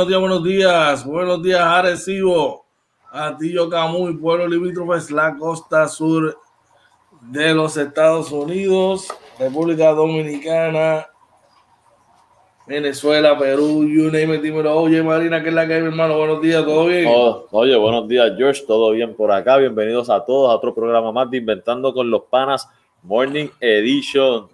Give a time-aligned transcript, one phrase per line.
[0.00, 1.60] Buenos días, buenos días, buenos días.
[1.60, 2.64] Arecibo,
[3.12, 6.38] Atillo Camuy, pueblo limítrofes, la costa sur
[7.20, 11.06] de los Estados Unidos, República Dominicana,
[12.66, 14.74] Venezuela, Perú, you name it, dímelo.
[14.74, 16.16] Oye, Marina, ¿qué es la que hay, mi hermano?
[16.16, 17.04] Buenos días, ¿todo bien?
[17.06, 18.64] Oh, oye, buenos días, George.
[18.66, 19.58] ¿Todo bien por acá?
[19.58, 22.66] Bienvenidos a todos a otro programa más de Inventando con los Panas
[23.02, 24.48] Morning Edition.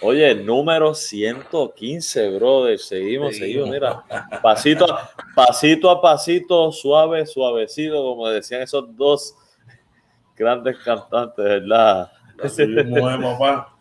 [0.00, 2.78] Oye, número 115, brother.
[2.78, 4.04] Seguimos, seguimos, mira.
[4.40, 4.86] Pasito,
[5.34, 9.34] pasito a pasito, suave, suavecito, como decían esos dos
[10.36, 12.12] grandes cantantes, ¿verdad?
[12.42, 13.74] Así mismo es, papá.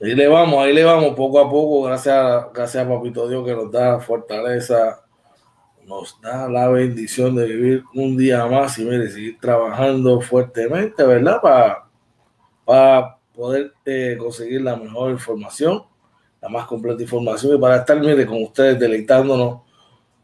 [0.00, 3.54] Ahí le vamos, ahí le vamos, poco a poco, gracias, gracias a Papito Dios que
[3.54, 5.04] nos da fortaleza,
[5.84, 11.42] nos da la bendición de vivir un día más y mire, seguir trabajando fuertemente, ¿verdad?
[11.42, 11.84] Para,
[12.64, 15.84] para poder eh, conseguir la mejor información,
[16.40, 19.60] la más completa información y para estar, mire, con ustedes deleitándonos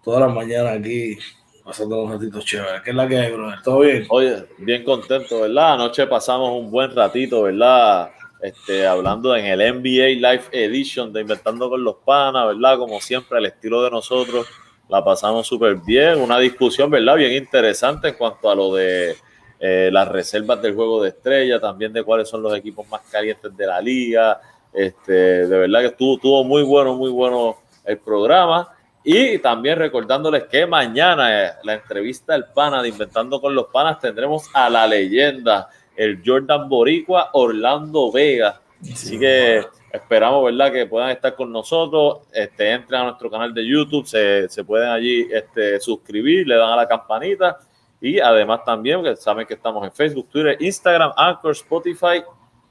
[0.03, 1.19] todas las mañanas aquí,
[1.65, 2.83] pasando unos ratitos chéveres.
[2.83, 3.63] ¿Qué es la que hay, brother?
[3.63, 4.07] ¿Todo bien?
[4.09, 5.75] Oye, bien contento, ¿verdad?
[5.75, 8.11] Anoche pasamos un buen ratito, ¿verdad?
[8.41, 12.79] Este, hablando en el NBA Live Edition de Inventando con los Panas, ¿verdad?
[12.79, 14.47] Como siempre, al estilo de nosotros,
[14.89, 16.21] la pasamos súper bien.
[16.21, 17.17] Una discusión, ¿verdad?
[17.17, 19.17] Bien interesante en cuanto a lo de
[19.59, 23.57] eh, las reservas del juego de estrella, también de cuáles son los equipos más calientes
[23.57, 24.41] de la liga.
[24.73, 25.13] Este,
[25.47, 28.69] de verdad que estuvo, estuvo muy bueno, muy bueno el programa.
[29.03, 34.01] Y también recordándoles que mañana eh, la entrevista del pana de Inventando con los Panas
[34.01, 38.61] tendremos a la leyenda, el Jordan Boricua Orlando Vega.
[38.93, 42.27] Así que esperamos, ¿verdad?, que puedan estar con nosotros.
[42.33, 46.71] Este, entren a nuestro canal de YouTube, se, se pueden allí este, suscribir, le dan
[46.71, 47.59] a la campanita.
[48.07, 52.23] Y además también, que saben que estamos en Facebook, Twitter, Instagram, Anchor, Spotify,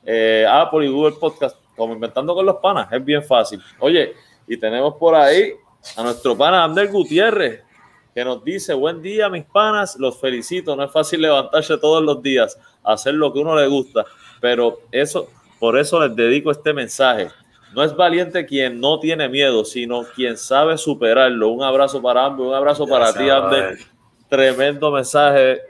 [0.06, 2.88] eh, Apple y Google Podcast, como Inventando con los Panas.
[2.90, 3.62] Es bien fácil.
[3.80, 4.14] Oye,
[4.48, 5.52] y tenemos por ahí
[5.98, 7.66] a nuestro pana Ander Gutiérrez,
[8.14, 12.22] que nos dice, buen día mis panas, los felicito, no es fácil levantarse todos los
[12.22, 14.06] días, hacer lo que uno le gusta,
[14.40, 15.28] pero eso,
[15.60, 17.28] por eso les dedico este mensaje.
[17.74, 21.50] No es valiente quien no tiene miedo, sino quien sabe superarlo.
[21.50, 23.95] Un abrazo para ambos, un abrazo para ti, Ander.
[24.30, 25.62] Tremendo mensaje,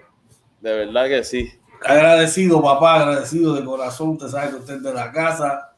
[0.62, 1.52] de verdad que sí.
[1.84, 4.12] Agradecido, papá, agradecido de corazón.
[4.12, 5.74] Usted sabe que usted es de la casa.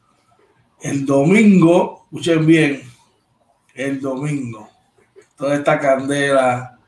[0.80, 2.82] El domingo, escuchen bien,
[3.74, 4.68] el domingo,
[5.36, 6.78] toda esta candela,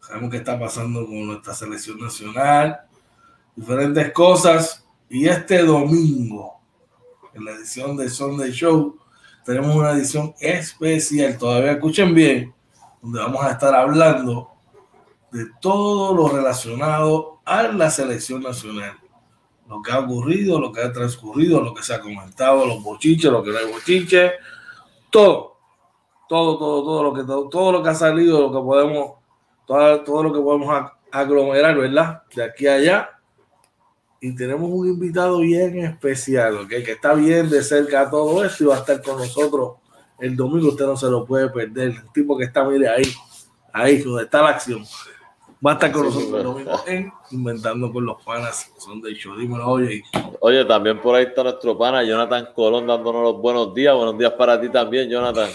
[0.00, 2.80] sabemos qué está pasando con nuestra selección nacional,
[3.56, 4.84] diferentes cosas.
[5.08, 6.60] Y este domingo,
[7.34, 8.96] en la edición de Sunday Show,
[9.44, 11.36] tenemos una edición especial.
[11.36, 12.54] Todavía escuchen bien,
[13.02, 14.49] donde vamos a estar hablando
[15.32, 18.96] de todo lo relacionado a la selección nacional.
[19.68, 23.30] Lo que ha ocurrido, lo que ha transcurrido, lo que se ha comentado, los bochiches,
[23.30, 24.32] lo que no hay bochiches,
[25.10, 25.58] todo,
[26.28, 29.12] todo, todo, todo lo que todo, todo lo que ha salido, lo que podemos,
[29.66, 32.22] todo, todo lo que podemos aglomerar, ¿verdad?
[32.34, 33.10] De aquí a allá.
[34.20, 36.68] Y tenemos un invitado bien especial, ¿ok?
[36.68, 39.76] Que está bien de cerca a todo eso y va a estar con nosotros
[40.18, 40.68] el domingo.
[40.68, 41.90] Usted no se lo puede perder.
[41.90, 43.04] El tipo que está, mire, ahí,
[43.72, 44.84] ahí, donde está la acción.
[45.64, 48.72] Va a estar con nosotros en Inventando con los Panas.
[48.78, 49.36] Son de show.
[49.36, 50.02] Dímelo, oye.
[50.40, 53.94] Oye, también por ahí está nuestro pana Jonathan Colón dándonos los buenos días.
[53.94, 55.50] Buenos días para ti también, Jonathan.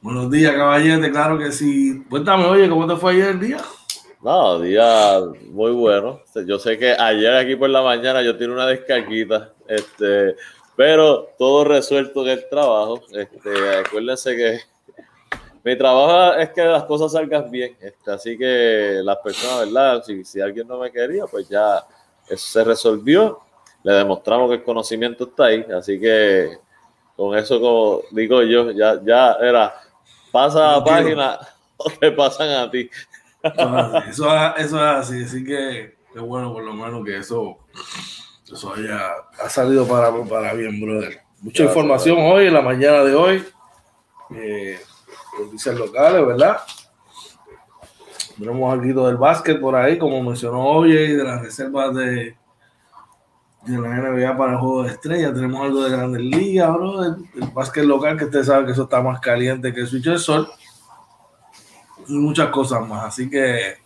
[0.00, 1.12] Buenos días, caballete.
[1.12, 2.02] Claro que sí.
[2.10, 3.58] Cuéntame, oye, ¿cómo te fue ayer el día?
[4.20, 5.20] No, día
[5.52, 6.20] muy bueno.
[6.44, 10.34] Yo sé que ayer aquí por la mañana yo tiré una descarguita, este,
[10.74, 13.00] pero todo resuelto en el trabajo.
[13.12, 14.60] Este, acuérdense que
[15.62, 17.76] mi trabajo es que las cosas salgan bien.
[17.80, 20.02] Este, así que las personas, ¿verdad?
[20.04, 21.84] Si, si alguien no me quería, pues ya
[22.28, 23.40] eso se resolvió.
[23.82, 25.66] Le demostramos que el conocimiento está ahí.
[25.76, 26.58] Así que
[27.16, 29.74] con eso, como digo yo, ya, ya era,
[30.32, 31.38] pasa a la página
[31.76, 32.88] o te pasan a ti.
[34.08, 37.58] Eso, eso es así, así que es bueno por lo menos que eso,
[38.50, 41.20] eso haya ha salido para, para bien, brother.
[41.40, 43.44] Mucha Gracias, información hoy, en la mañana de hoy.
[44.34, 44.78] Eh,
[45.38, 46.60] noticias locales, ¿verdad?
[48.38, 52.36] Tenemos algo del básquet por ahí, como mencionó hoy, y de las reservas de,
[53.66, 55.34] de la NBA para el juego de estrella.
[55.34, 58.84] Tenemos algo de Grandes Ligas, bro, del, del básquet local, que ustedes saben que eso
[58.84, 60.48] está más caliente que el switch del sol.
[62.08, 63.04] Y muchas cosas más.
[63.04, 63.76] Así que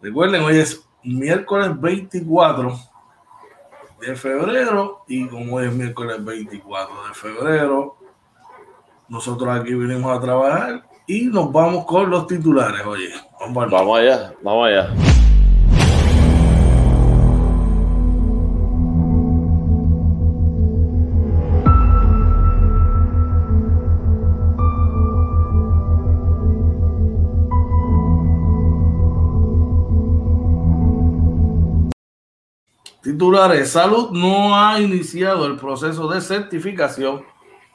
[0.00, 2.78] recuerden, hoy es miércoles 24
[4.00, 5.04] de febrero.
[5.06, 7.98] Y como hoy es miércoles 24 de febrero,
[9.12, 13.10] nosotros aquí vinimos a trabajar y nos vamos con los titulares, oye.
[13.38, 14.88] Vamos, vamos allá, vamos allá.
[33.02, 37.30] Titulares, salud no ha iniciado el proceso de certificación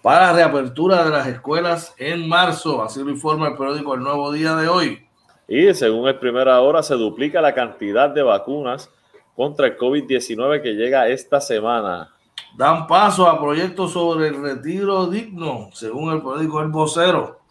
[0.08, 4.56] para reapertura de las escuelas en marzo, así lo informa el periódico El Nuevo Día
[4.56, 5.06] de hoy.
[5.50, 8.90] Y según el Primera Hora, se duplica la cantidad de vacunas
[9.36, 12.16] contra el COVID-19 que llega esta semana.
[12.58, 17.42] Dan paso a proyectos sobre el retiro digno, según el periódico El Vocero.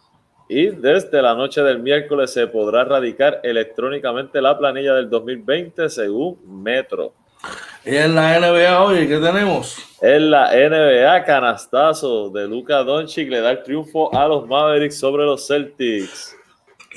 [0.49, 6.39] Y desde la noche del miércoles se podrá radicar electrónicamente la planilla del 2020 según
[6.63, 7.13] Metro.
[7.85, 9.77] Y en la NBA hoy, ¿qué tenemos?
[10.01, 15.23] En la NBA, canastazo de Luca Doncic le da el triunfo a los Mavericks sobre
[15.23, 16.35] los Celtics.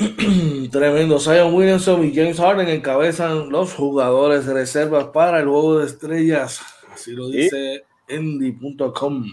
[0.70, 1.18] Tremendo.
[1.18, 6.60] Zion Williamson y James Harden encabezan los jugadores de reservas para el juego de estrellas.
[6.92, 9.26] Así lo dice Endy.com.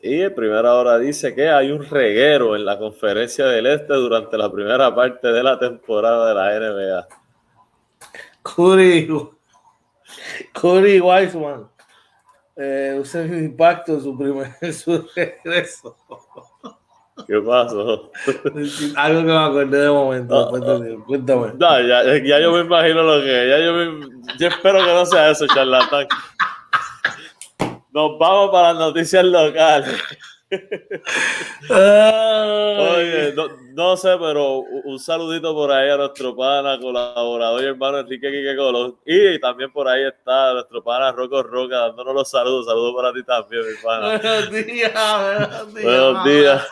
[0.00, 4.36] Y el primera hora dice que hay un reguero en la conferencia del Este durante
[4.36, 7.08] la primera parte de la temporada de la NBA.
[8.42, 9.06] Curry,
[10.52, 11.68] Curry Wiseman
[12.56, 15.96] eh, usa el impacto en su primer en su regreso.
[17.26, 18.10] ¿Qué pasó?
[18.96, 20.38] Algo que me acordé de momento.
[20.38, 20.96] Ah, cuéntame.
[21.06, 21.52] cuéntame.
[21.58, 23.50] No, ya, ya, yo me imagino lo que es.
[23.50, 24.08] Ya yo, me,
[24.38, 26.06] yo espero que no sea eso, charlatán.
[27.92, 30.02] Nos vamos para las noticias locales.
[31.68, 38.00] Oye, no, no, sé, pero un saludito por ahí a nuestro pana, colaborador y hermano
[38.00, 38.96] Enrique Quique Colón.
[39.06, 42.66] Y también por ahí está nuestro pana Rocco Roca dándonos los saludos.
[42.66, 44.18] Saludos para ti también, mi pana.
[44.18, 45.84] Buenos días, buenos días.
[45.84, 46.68] Buenos días.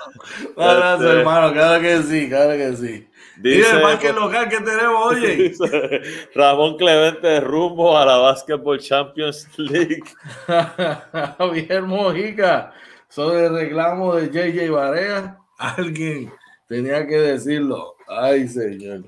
[1.01, 3.07] Este, hermano, claro que sí, claro que sí.
[3.41, 5.37] Dice, Dice el parque local que tenemos, oye.
[5.49, 6.03] dice
[6.35, 10.03] Ramón Clemente rumbo a la Basketball Champions League.
[11.39, 12.73] Javier Mojica,
[13.11, 16.33] sobre el reclamo de JJ Barea, alguien
[16.67, 17.97] tenía que decirlo.
[18.09, 19.03] Ay, señor.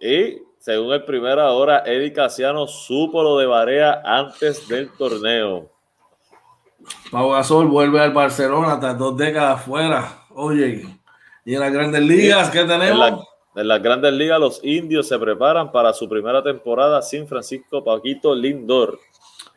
[0.00, 5.68] Y según el primera hora, Eddie Casiano supo lo de Barea antes del torneo.
[7.10, 10.20] Pau Gasol vuelve al Barcelona tras dos décadas fuera.
[10.34, 10.84] Oye,
[11.44, 13.26] y en las grandes ligas, ¿qué En, la- tenemos?
[13.56, 18.34] en las grandes ligas, los indios se preparan para su primera temporada sin Francisco Paquito
[18.34, 18.98] Lindor.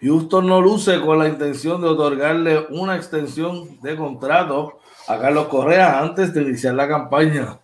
[0.01, 6.00] Houston no luce con la intención de otorgarle una extensión de contrato a Carlos Correa
[6.00, 7.60] antes de iniciar la campaña.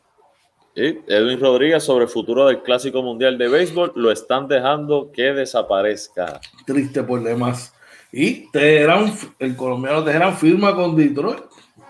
[0.76, 6.42] Edwin Rodríguez sobre el futuro del Clásico Mundial de Béisbol lo están dejando que desaparezca.
[6.66, 7.74] Triste por demás.
[8.12, 11.44] Y Teherán, el colombiano Teherán firma con Detroit,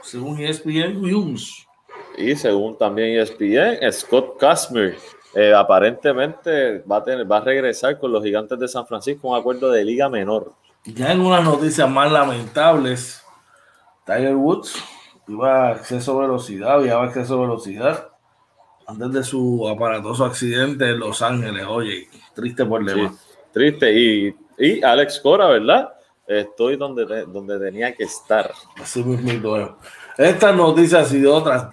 [0.03, 1.65] según ESPN News.
[2.17, 4.95] Y según también ESPN, Scott Kazmir
[5.35, 9.37] eh, aparentemente va a, tener, va a regresar con los gigantes de San Francisco un
[9.37, 10.53] acuerdo de liga menor.
[10.85, 13.21] Ya en unas noticias más lamentables,
[14.05, 14.81] Tiger Woods
[15.27, 18.09] iba a exceso de velocidad, viajaba a exceso de velocidad
[18.87, 21.65] antes de su aparatoso accidente en Los Ángeles.
[21.67, 23.07] Oye, triste por Sí,
[23.51, 23.93] triste.
[23.93, 25.89] Y, y Alex Cora, ¿verdad?
[26.25, 28.51] Estoy donde, donde tenía que estar.
[28.81, 29.67] Así mismito es.
[30.17, 31.67] Estas noticias y de otras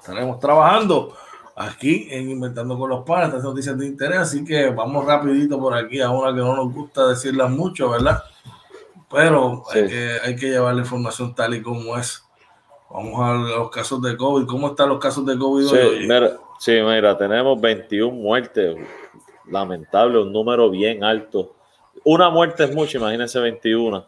[0.00, 1.14] estaremos trabajando
[1.56, 5.74] aquí en Inventando con los Panes, estas noticias de interés, así que vamos rapidito por
[5.74, 8.22] aquí a una que no nos gusta decirlas mucho, ¿verdad?
[9.10, 12.22] Pero hay, que, hay que llevar la información tal y como es.
[12.90, 14.46] Vamos a los casos de COVID.
[14.46, 16.00] ¿Cómo están los casos de COVID Sí, hoy?
[16.06, 18.76] mira, sí, mira, tenemos 21 muertes.
[19.48, 21.54] Lamentable, un número bien alto.
[22.04, 24.04] Una muerte es mucho, imagínense 21.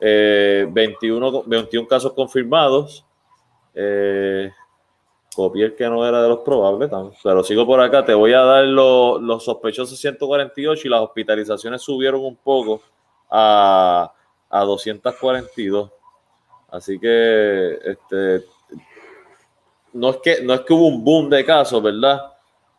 [0.00, 3.04] Eh, 21, co- 21 casos confirmados.
[3.74, 4.50] Eh,
[5.36, 6.90] copié el que no era de los probables,
[7.22, 8.04] pero sigo por acá.
[8.04, 12.80] Te voy a dar lo- los sospechosos 148 y las hospitalizaciones subieron un poco
[13.30, 14.12] a,
[14.50, 15.90] a 242.
[16.70, 18.44] Así que este,
[19.92, 22.32] no es que no es que hubo un boom de casos, ¿verdad?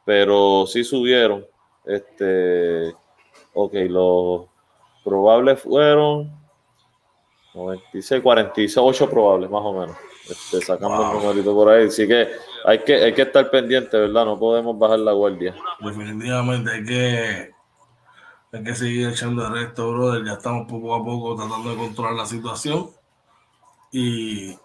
[0.06, 1.46] Pero sí subieron.
[1.86, 2.94] Este,
[3.54, 4.46] ok, los
[5.04, 6.30] probables fueron
[7.54, 9.96] 96, 48 probables, más o menos.
[10.30, 11.18] Este, sacando Wow.
[11.18, 11.88] un numerito por ahí.
[11.88, 12.28] Así que
[12.66, 14.26] hay que, hay que estar pendiente, ¿verdad?
[14.26, 15.56] No podemos bajar la guardia.
[15.80, 17.52] Definitivamente hay que,
[18.52, 20.26] hay que seguir echando el resto, brother.
[20.26, 22.90] Ya estamos poco a poco tratando de controlar la situación.
[23.92, 24.58] Y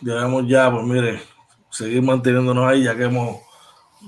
[0.00, 1.20] debemos ya, pues mire,
[1.70, 3.36] seguir manteniéndonos ahí, ya que hemos,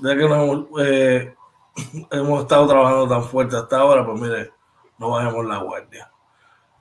[0.01, 1.33] ya que nos hemos, eh,
[2.11, 4.51] hemos estado trabajando tan fuerte hasta ahora, pues mire,
[4.97, 6.09] no bajemos la guardia.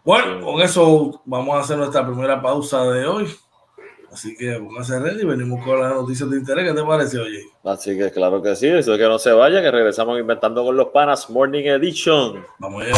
[0.04, 3.36] Bueno, con eso vamos a hacer nuestra primera pausa de hoy.
[4.12, 6.68] Así que pónganse ready y venimos con las noticias de interés.
[6.68, 7.44] ¿Qué te parece, oye?
[7.64, 10.88] Así que claro que sí, eso que no se vaya, que regresamos inventando con los
[10.88, 12.44] panas Morning Edition.
[12.58, 12.92] Vamos allá.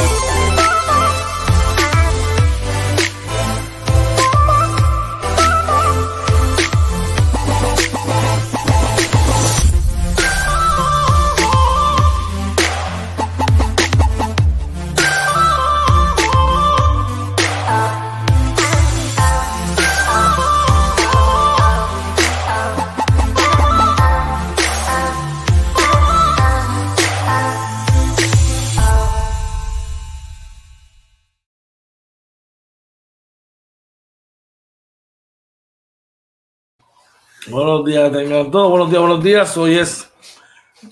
[37.55, 38.69] Buenos días, tengan todos.
[38.69, 39.57] Buenos días, buenos días.
[39.57, 40.11] Hoy es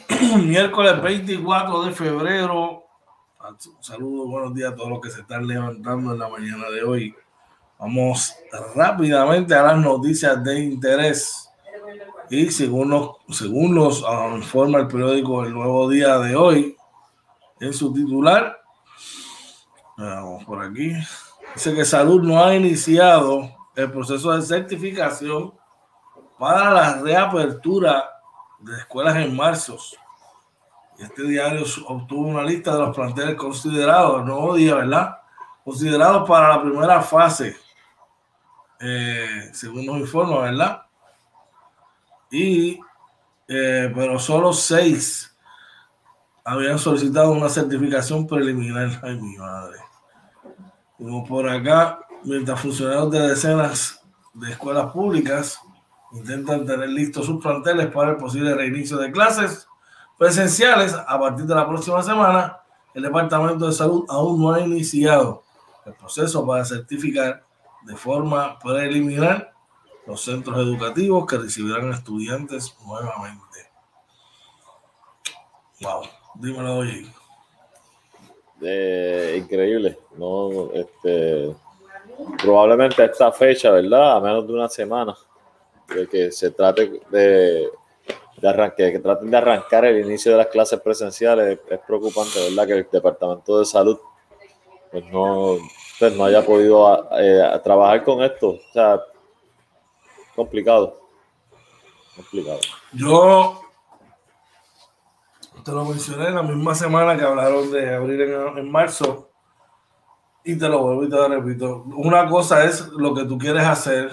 [0.38, 2.84] miércoles 24 de febrero.
[3.80, 7.16] Saludos, buenos días a todos los que se están levantando en la mañana de hoy.
[7.80, 8.36] Vamos
[8.76, 11.50] rápidamente a las noticias de interés.
[12.30, 16.76] Y según los, según los ah, informa el periódico El Nuevo Día de hoy,
[17.58, 18.56] en su titular,
[19.96, 20.92] vamos por aquí,
[21.56, 25.60] dice que Salud no ha iniciado el proceso de certificación
[26.42, 28.20] para la reapertura
[28.58, 29.78] de escuelas en marzo.
[30.98, 35.18] Este diario obtuvo una lista de los planteles considerados, nuevo día, ¿verdad?
[35.64, 37.56] Considerados para la primera fase,
[38.80, 40.82] eh, según nos informa, ¿verdad?
[42.32, 42.80] Y,
[43.46, 45.32] eh, pero solo seis
[46.44, 49.00] habían solicitado una certificación preliminar.
[49.04, 49.78] Ay, mi madre.
[50.98, 54.02] Como por acá, mientras funcionarios de decenas
[54.34, 55.60] de escuelas públicas
[56.12, 59.66] intentan tener listos sus planteles para el posible reinicio de clases
[60.18, 62.58] presenciales a partir de la próxima semana,
[62.94, 65.42] el Departamento de Salud aún no ha iniciado
[65.86, 67.42] el proceso para certificar
[67.82, 69.52] de forma preliminar
[70.06, 73.70] los centros educativos que recibirán estudiantes nuevamente.
[75.80, 76.02] Wow,
[76.34, 77.06] dímelo, oye.
[78.60, 81.54] Eh, increíble, no, este,
[82.40, 84.16] probablemente a esta fecha, ¿verdad?
[84.16, 85.16] A menos de una semana,
[85.88, 87.68] de que se trate de,
[88.40, 92.66] de que traten de arrancar el inicio de las clases presenciales, es preocupante, ¿verdad?
[92.66, 93.98] Que el Departamento de Salud
[94.92, 95.56] pues no,
[95.98, 98.50] pues no haya podido eh, trabajar con esto.
[98.50, 99.00] O sea,
[100.36, 101.00] complicado.
[102.14, 102.58] Complicado.
[102.92, 103.62] Yo
[105.64, 109.30] te lo mencioné en la misma semana que hablaron de abrir en marzo
[110.44, 111.84] y te lo vuelvo y te lo repito.
[111.96, 114.10] Una cosa es lo que tú quieres hacer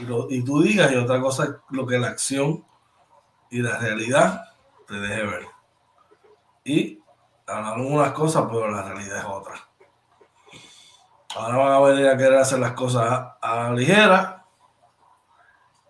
[0.00, 2.64] y, tú digas, y otra cosa es lo que la acción
[3.50, 4.44] y la realidad
[4.86, 5.46] te deje ver.
[6.64, 7.02] Y
[7.46, 9.68] hablaron unas cosas, pero la realidad es otra.
[11.34, 13.04] Ahora van a venir a querer hacer las cosas
[13.40, 14.44] a, la ligera,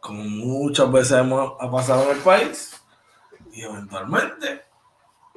[0.01, 2.83] como muchas veces hemos pasado en el país,
[3.53, 4.65] y eventualmente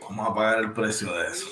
[0.02, 1.48] vamos a pagar el precio de eso.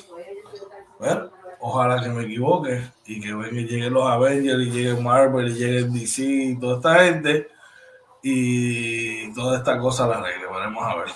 [1.00, 5.50] Bueno, ojalá que me equivoque y que vengan y lleguen los Avengers y llegue Marvel
[5.50, 7.48] y llegue DC y toda esta gente
[8.24, 10.48] y toda esta cosa la arregle.
[10.48, 11.08] Veremos a ver.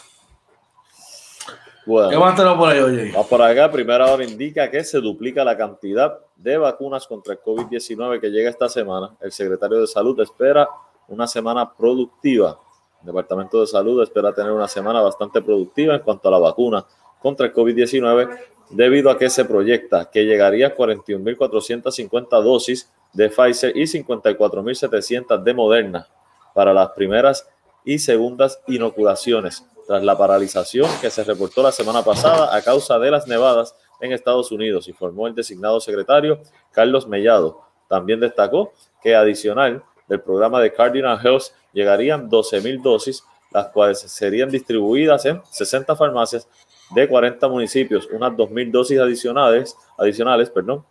[1.85, 3.11] Bueno, ¿Qué más tenemos por ahí, oye?
[3.11, 7.41] Va por acá, primera hora indica que se duplica la cantidad de vacunas contra el
[7.41, 9.15] COVID-19 que llega esta semana.
[9.19, 10.67] El secretario de Salud espera
[11.09, 12.57] una semana productiva.
[13.01, 16.85] El Departamento de Salud espera tener una semana bastante productiva en cuanto a la vacuna
[17.21, 18.29] contra el COVID-19
[18.73, 25.53] debido a que se proyecta que llegaría a 41.450 dosis de Pfizer y 54.700 de
[25.53, 26.07] Moderna
[26.53, 27.47] para las primeras
[27.85, 33.11] y segundas inoculaciones, tras la paralización que se reportó la semana pasada a causa de
[33.11, 36.39] las nevadas en Estados Unidos, informó el designado secretario
[36.71, 37.61] Carlos Mellado.
[37.87, 44.49] También destacó que adicional del programa de Cardinal Health llegarían 12.000 dosis, las cuales serían
[44.49, 46.47] distribuidas en 60 farmacias
[46.91, 50.83] de 40 municipios, unas 2.000 dosis adicionales, adicionales perdón,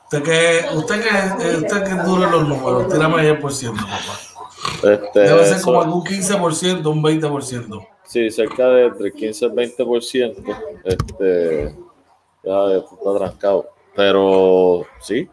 [0.05, 3.83] Usted que, usted que, eh, usted que dure los números, tírame ahí el por ciento,
[3.83, 4.93] papá.
[4.93, 7.87] Este, Debe ser como algún 15%, un 20%.
[8.11, 10.83] Sí, cerca de entre 15 y 20%.
[10.83, 11.77] Este,
[12.43, 13.71] ya está trancado.
[13.95, 15.31] Pero sí,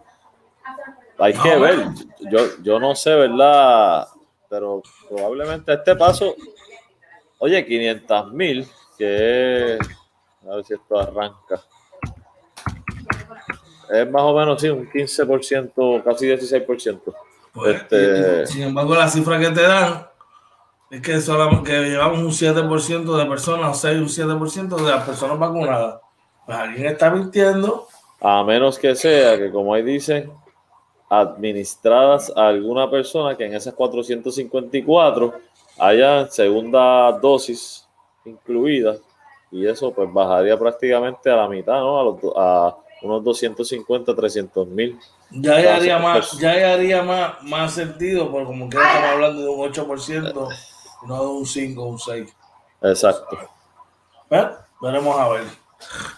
[1.17, 1.87] hay que ver.
[2.29, 4.07] Yo, yo no sé, ¿verdad?
[4.47, 6.35] Pero probablemente a este paso,
[7.39, 9.79] oye, 500 mil, que es,
[10.47, 11.59] a ver si esto arranca.
[13.91, 17.01] Es más o menos, sí, un 15%, casi 16%.
[17.53, 18.45] Pues, este...
[18.45, 20.05] Sin embargo, la cifra que te dan
[20.89, 25.03] es que, solamente, que llevamos un 7% de personas, o 6, un 7% de las
[25.05, 26.01] personas vacunadas.
[26.45, 27.87] Pues alguien está mintiendo.
[28.21, 30.31] A menos que sea que, como ahí dicen,
[31.09, 35.33] administradas a alguna persona que en esas 454
[35.79, 37.87] haya segunda dosis
[38.25, 38.97] incluida
[39.51, 41.99] y eso pues bajaría prácticamente a la mitad, ¿no?
[41.99, 44.99] A, los, a unos 250, 300 mil.
[45.31, 49.71] Ya haría, más, ya haría más, más sentido, porque como que estamos hablando de un
[49.71, 50.49] 8%,
[51.05, 52.35] no de un 5 o un 6.
[52.81, 53.37] Exacto.
[54.81, 55.47] Veremos a ver.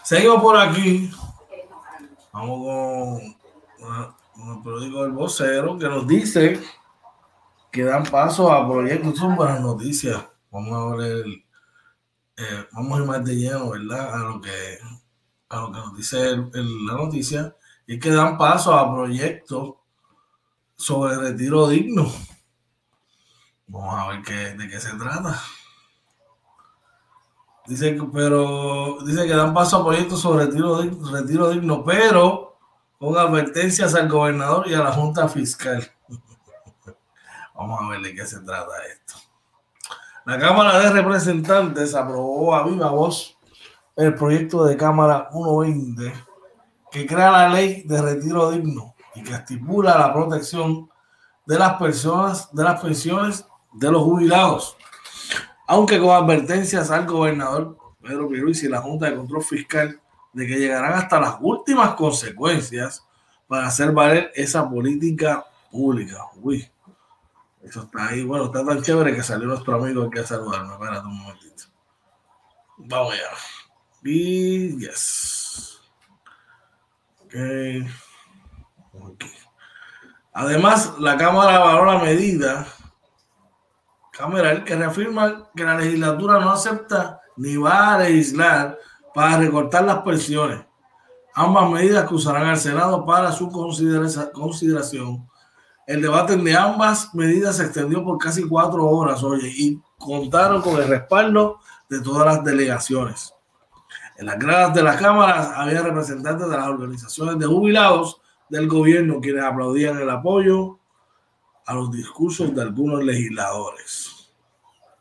[0.04, 1.10] Seguimos por aquí.
[2.32, 3.22] Vamos
[4.34, 6.60] con el periódico El Vocero, que nos dice
[7.70, 9.18] que dan paso a proyectos.
[9.18, 10.24] Son buenas noticias.
[10.50, 11.24] Vamos a ver,
[12.36, 14.14] eh, vamos a ir más de lleno, ¿verdad?
[14.14, 14.78] A lo que,
[15.48, 17.56] a lo que nos dice la noticia.
[17.86, 19.74] Y que dan paso a proyectos
[20.76, 22.10] sobre retiro digno.
[23.70, 25.40] Vamos a ver qué, de qué se trata.
[27.68, 32.58] Dice que, pero dice que dan paso a proyectos sobre retiro, retiro digno, pero
[32.98, 35.88] con advertencias al gobernador y a la Junta Fiscal.
[37.54, 39.14] Vamos a ver de qué se trata esto.
[40.24, 43.38] La Cámara de Representantes aprobó a viva voz
[43.94, 46.12] el proyecto de Cámara 120
[46.90, 50.90] que crea la ley de retiro digno y que estipula la protección
[51.46, 54.76] de las personas, de las pensiones de los jubilados.
[55.66, 60.00] Aunque con advertencias al gobernador Pedro Pierluisi y la Junta de Control Fiscal
[60.32, 63.04] de que llegarán hasta las últimas consecuencias
[63.46, 66.24] para hacer valer esa política pública.
[66.36, 66.68] Uy,
[67.62, 68.24] eso está ahí.
[68.24, 70.72] Bueno, está tan chévere que salió nuestro amigo aquí a saludarme.
[70.72, 71.64] Espérate un momentito.
[72.78, 73.30] Vamos allá.
[74.02, 75.80] Y yes.
[77.26, 77.86] Okay.
[80.32, 82.66] Además, la Cámara valora la medida
[84.20, 88.78] Cámara que reafirma que la legislatura no acepta ni va a legislar
[89.14, 90.60] para recortar las pensiones.
[91.34, 95.26] Ambas medidas cruzarán al Senado para su consideración.
[95.86, 100.76] El debate de ambas medidas se extendió por casi cuatro horas, oye, y contaron con
[100.76, 103.32] el respaldo de todas las delegaciones.
[104.18, 109.20] En las gradas de la Cámara había representantes de las organizaciones de jubilados del gobierno
[109.20, 110.79] quienes aplaudían el apoyo
[111.70, 114.32] a los discursos de algunos legisladores.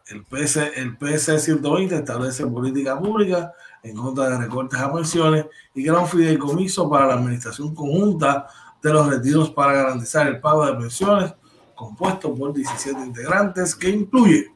[0.06, 5.88] El PS, el PS 120 establece política pública en contra de recortes a pensiones y
[5.88, 8.46] era un fideicomiso para la administración conjunta
[8.84, 11.34] de los retiros para garantizar el pago de pensiones,
[11.74, 14.54] compuesto por 17 integrantes, que incluye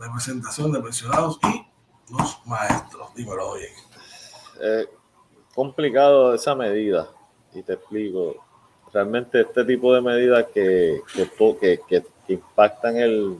[0.00, 1.66] representación de pensionados y
[2.14, 3.14] los maestros.
[3.14, 3.68] Dímelo, oye.
[4.58, 4.88] Eh,
[5.54, 7.10] complicado esa medida,
[7.52, 8.41] y te explico.
[8.92, 11.00] Realmente este tipo de medidas que,
[11.58, 13.36] que, impactan el,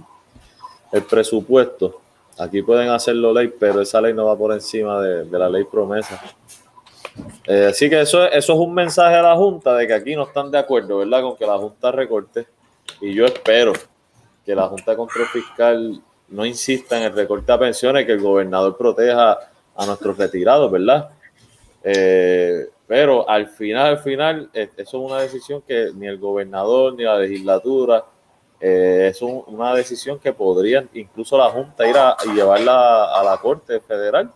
[0.92, 2.02] el presupuesto
[2.38, 6.20] Aquí pueden hacerlo ley, pero esa ley no va por encima de, la ley promesa.
[7.46, 10.24] Eh, así que eso, eso es un mensaje a la Junta de que aquí no
[10.24, 11.22] están de acuerdo, ¿verdad?
[11.22, 12.46] Con que la Junta recorte.
[13.00, 13.74] Y yo espero
[14.44, 18.20] que la Junta de Control Fiscal no insista en el recorte a pensiones, que el
[18.20, 19.38] gobernador proteja
[19.76, 21.10] a nuestros retirados, ¿verdad?
[21.84, 26.94] Eh, pero al final, al final, eh, eso es una decisión que ni el gobernador
[26.94, 28.04] ni la legislatura
[28.60, 33.38] eh, es una decisión que podría incluso la Junta ir a y llevarla a la
[33.38, 34.30] Corte Federal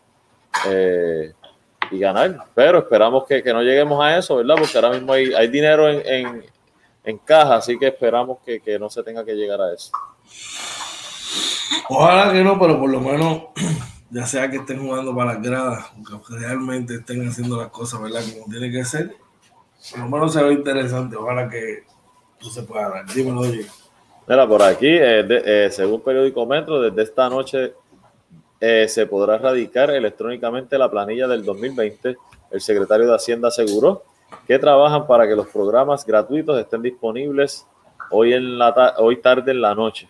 [0.71, 1.35] eh,
[1.91, 2.47] y ganar.
[2.55, 4.55] Pero esperamos que, no lleguemos a eso, ¿verdad?
[4.59, 6.43] Porque ahora mismo hay, hay dinero en,
[7.05, 9.93] en, caja, así que esperamos que, no se tenga que llegar a eso.
[11.91, 13.43] Ojalá que no, pero por lo menos
[14.11, 18.23] ya sea que estén jugando para las gradas, que realmente estén haciendo las cosas, ¿verdad?
[18.33, 19.17] Como tiene que ser.
[19.91, 21.17] Por lo menos se ve interesante.
[21.17, 21.85] Ojalá que
[22.39, 23.07] tú se pueda dar.
[23.07, 23.67] Dímelo, oye.
[24.29, 27.75] Mira, por aquí, eh, eh, según Periódico Metro, desde esta noche
[28.61, 32.17] eh, se podrá radicar electrónicamente la planilla del 2020.
[32.51, 34.03] El secretario de Hacienda aseguró
[34.47, 37.67] que trabajan para que los programas gratuitos estén disponibles
[38.11, 40.09] hoy, en la hoy tarde en la noche.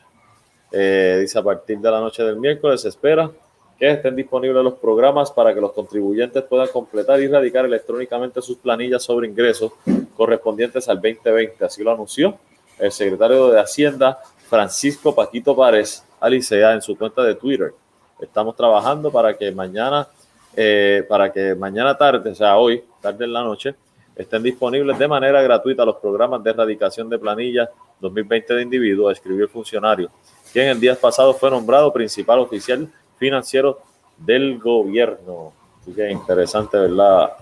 [0.71, 3.31] Dice a partir de la noche del miércoles se espera
[3.79, 8.57] que estén disponibles los programas para que los contribuyentes puedan completar y radicar electrónicamente sus
[8.57, 9.73] planillas sobre ingresos
[10.17, 11.65] correspondientes al 2020.
[11.65, 12.39] Así lo anunció
[12.79, 17.73] el secretario de Hacienda, Francisco Paquito Párez Alicea, en su cuenta de Twitter.
[18.21, 20.09] Estamos trabajando para que mañana,
[20.55, 23.75] eh, para que mañana tarde, o sea, hoy, tarde en la noche,
[24.15, 27.69] estén disponibles de manera gratuita los programas de erradicación de planillas
[28.01, 30.11] 2020 de individuos, escribió el funcionario,
[30.53, 33.81] quien el día pasado fue nombrado principal oficial financiero
[34.17, 35.53] del gobierno.
[35.81, 37.33] Así que interesante, ¿verdad?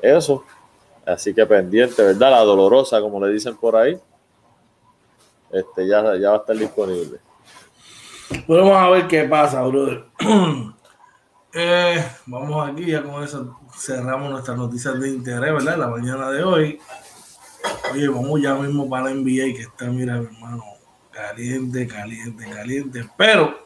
[0.00, 0.44] Eso.
[1.04, 2.30] Así que pendiente, ¿verdad?
[2.30, 3.98] La dolorosa, como le dicen por ahí.
[5.50, 7.18] Este ya, ya va a estar disponible.
[8.48, 10.04] Vamos a ver qué pasa, brother.
[11.54, 15.76] Eh, vamos aquí, ya con eso cerramos nuestras noticias de interés, ¿verdad?
[15.76, 16.78] La mañana de hoy.
[17.92, 20.64] Oye, vamos ya mismo para la NBA que está, mira, hermano,
[21.10, 23.06] caliente, caliente, caliente.
[23.18, 23.58] Pero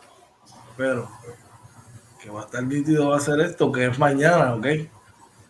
[0.77, 1.09] pero
[2.21, 4.67] que va a estar nítido va a ser esto, que es mañana, ¿ok?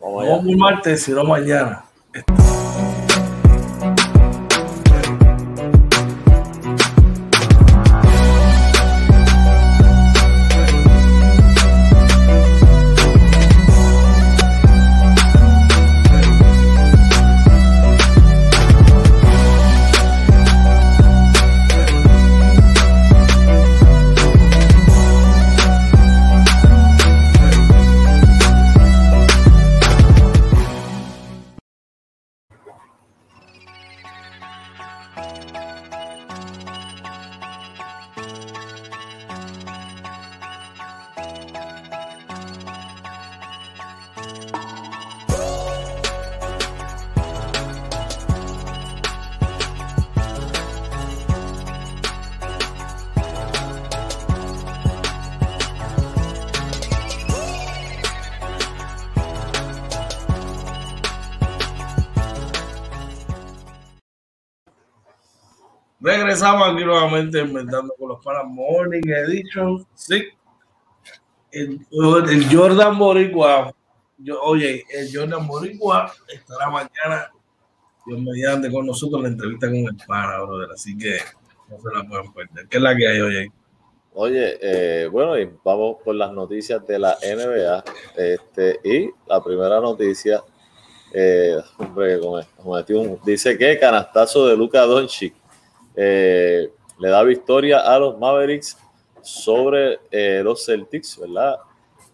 [0.00, 1.85] Vamos no muy martes, sino mañana.
[66.46, 69.84] Regresamos aquí nuevamente inventando con los panas Morning Edition.
[69.96, 70.28] Sí.
[71.50, 71.84] El,
[72.52, 73.74] Jordan Boricua.
[74.18, 77.32] Yo, oye, el Jordan Boricua estará mañana,
[78.06, 80.70] Dios mediante, con nosotros la entrevista con el pana, brother.
[80.72, 81.18] Así que
[81.68, 82.68] no se la pueden perder.
[82.68, 83.52] ¿Qué es la que hay hoy?
[84.14, 87.84] Oye, eh, bueno, y vamos por las noticias de la NBA.
[88.16, 90.44] Este, y la primera noticia,
[91.12, 92.20] eh, hombre,
[93.24, 95.34] dice que canastazo de Luca Doncic
[95.96, 98.78] eh, le da victoria a los Mavericks
[99.22, 101.56] sobre eh, los Celtics, ¿verdad?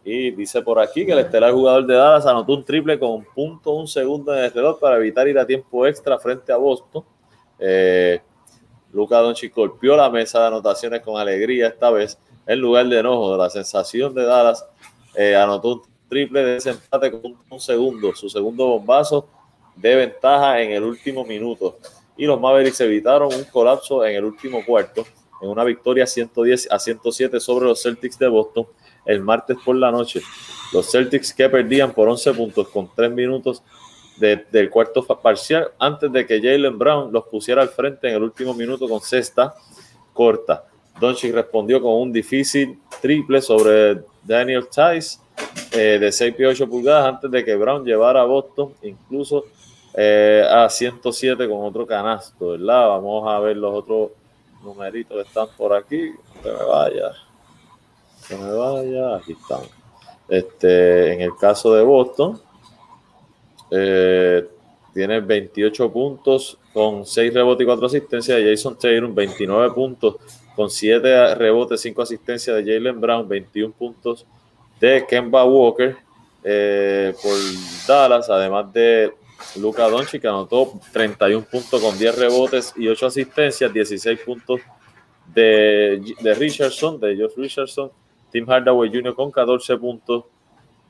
[0.04, 3.24] Y dice por aquí que el estelar jugador de Dallas anotó un triple con un
[3.24, 7.04] punto, un segundo en el reloj para evitar ir a tiempo extra frente a Boston.
[7.58, 8.20] Eh,
[8.92, 13.36] Luca Doncic golpeó la mesa de anotaciones con alegría esta vez, en lugar de enojo.
[13.36, 14.66] La sensación de Dallas,
[15.14, 19.28] eh, anotó un triple de desempate con un segundo, su segundo bombazo
[19.76, 21.78] de ventaja en el último minuto
[22.16, 25.04] y los Mavericks evitaron un colapso en el último cuarto
[25.40, 28.66] en una victoria 110 a 107 sobre los Celtics de Boston
[29.04, 30.22] el martes por la noche.
[30.72, 33.62] Los Celtics que perdían por 11 puntos con 3 minutos
[34.18, 38.54] del cuarto parcial antes de que Jalen Brown los pusiera al frente en el último
[38.54, 39.54] minuto con cesta
[40.12, 40.64] corta.
[41.00, 45.18] Doncic respondió con un difícil triple sobre Daniel Tice
[45.72, 49.46] eh, de 6 y 8 pulgadas antes de que Brown llevara a Boston incluso
[49.94, 52.88] eh, a 107 con otro canasto, ¿verdad?
[52.88, 54.10] Vamos a ver los otros
[54.62, 56.12] numeritos que están por aquí.
[56.42, 57.12] Que me vaya.
[58.26, 59.16] Que me vaya.
[59.16, 59.60] Aquí están.
[60.28, 62.40] Este, en el caso de Boston,
[63.70, 64.48] eh,
[64.94, 70.16] tiene 28 puntos con 6 rebotes y 4 asistencias de Jason Taylor, 29 puntos
[70.54, 74.26] con 7 rebotes, 5 asistencias de Jalen Brown, 21 puntos
[74.80, 75.96] de Kemba Walker
[76.44, 77.32] eh, por
[77.86, 79.12] Dallas, además de
[79.56, 84.60] Luca Doncic anotó 31 puntos con 10 rebotes y 8 asistencias, 16 puntos
[85.34, 87.90] de, de Richardson, de Josh Richardson,
[88.30, 89.14] Tim Hardaway Jr.
[89.14, 90.24] con 14 puntos,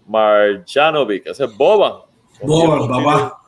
[0.06, 2.02] Marjanovic, ese es Boban.
[2.42, 3.38] Boban, papá.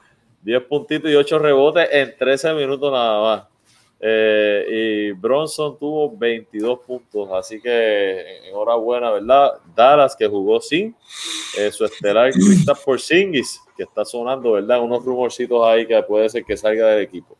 [0.42, 3.54] 10 puntitos y 8 rebotes en 13 minutos nada más.
[4.06, 9.52] Eh, y Bronson tuvo 22 puntos, así que enhorabuena, ¿verdad?
[9.74, 10.94] Dallas que jugó sin
[11.56, 12.30] eh, su estelar
[12.66, 14.82] por Porzingis, que está sonando, ¿verdad?
[14.82, 17.37] Unos rumorcitos ahí que puede ser que salga del equipo.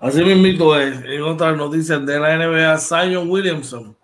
[0.00, 3.96] Así mismo es, en otras noticias de la NBA, Zion Williamson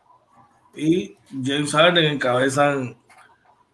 [0.74, 2.96] y James Harden encabezan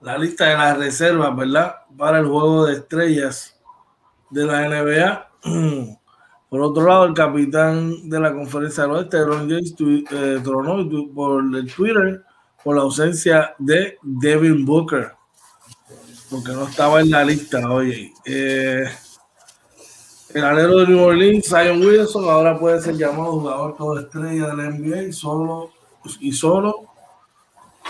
[0.00, 1.76] la lista de las reservas, ¿verdad?
[1.96, 3.58] Para el juego de estrellas
[4.30, 5.30] de la NBA.
[6.50, 11.44] Por otro lado, el capitán de la conferencia del oeste, Ron James, eh, tronó por
[11.54, 12.24] el Twitter
[12.64, 15.12] por la ausencia de Devin Booker,
[16.30, 17.68] porque no estaba en la lista.
[17.70, 18.84] Oye, eh,
[20.32, 24.56] el alero de New Orleans, Zion Wilson, ahora puede ser llamado jugador todo estrella de
[24.56, 25.72] la NBA y solo,
[26.20, 26.86] y solo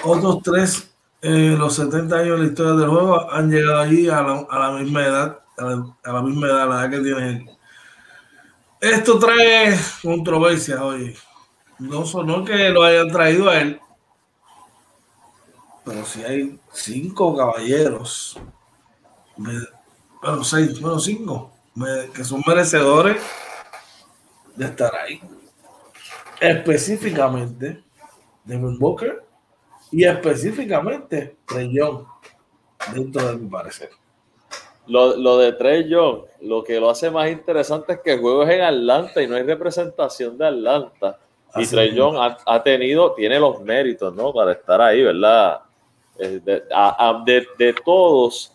[0.03, 0.91] otros tres
[1.23, 5.05] en los 70 años de la historia del juego han llegado allí a la, misma
[5.05, 7.51] edad, a la, misma edad, la edad que tiene él.
[8.81, 11.15] Esto trae controversia, oye.
[11.79, 13.81] No sonó que lo hayan traído a él,
[15.91, 18.39] pero si hay cinco caballeros,
[19.37, 21.51] bueno, seis, bueno, cinco,
[22.15, 23.21] que son merecedores
[24.55, 25.21] de estar ahí.
[26.41, 27.83] Específicamente,
[28.45, 29.25] Devin Booker
[29.91, 32.05] y específicamente Trey Young,
[32.95, 33.91] dentro de mi parecer.
[34.87, 38.45] Lo, lo, de Trey Young, lo que lo hace más interesante es que el juego
[38.45, 41.19] es en Atlanta y no hay representación de Atlanta.
[41.57, 44.33] y Trey Young ha, tenido, tiene los méritos, ¿no?
[44.33, 45.63] Para estar ahí, ¿verdad?
[46.21, 48.53] Eh, de, de, todos,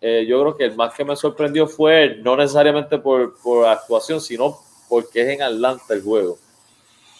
[0.00, 4.20] eh, yo creo que el más que me sorprendió fue no necesariamente por, por actuación,
[4.20, 6.38] sino porque es en Atlanta el juego.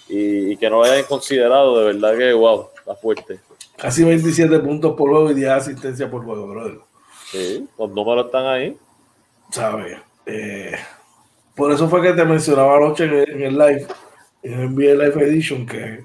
[0.08, 3.40] Y, y, que no lo hayan considerado, de verdad que, wow, está fuerte.
[3.76, 6.78] Casi 27 puntos por juego y 10 asistencias por juego, brother.
[7.30, 8.76] Sí, los números están ahí.
[9.50, 9.98] ¿Sabes?
[10.26, 10.76] Eh,
[11.54, 13.86] por eso fue que te mencionaba anoche en el live,
[14.42, 16.04] en el NBA Live Edition, que,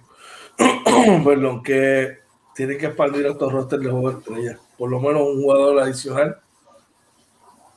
[1.26, 2.21] perdón, que
[2.56, 4.60] tiene que expandir estos rosters de juego de estrella.
[4.78, 6.40] Por lo menos un jugador adicional.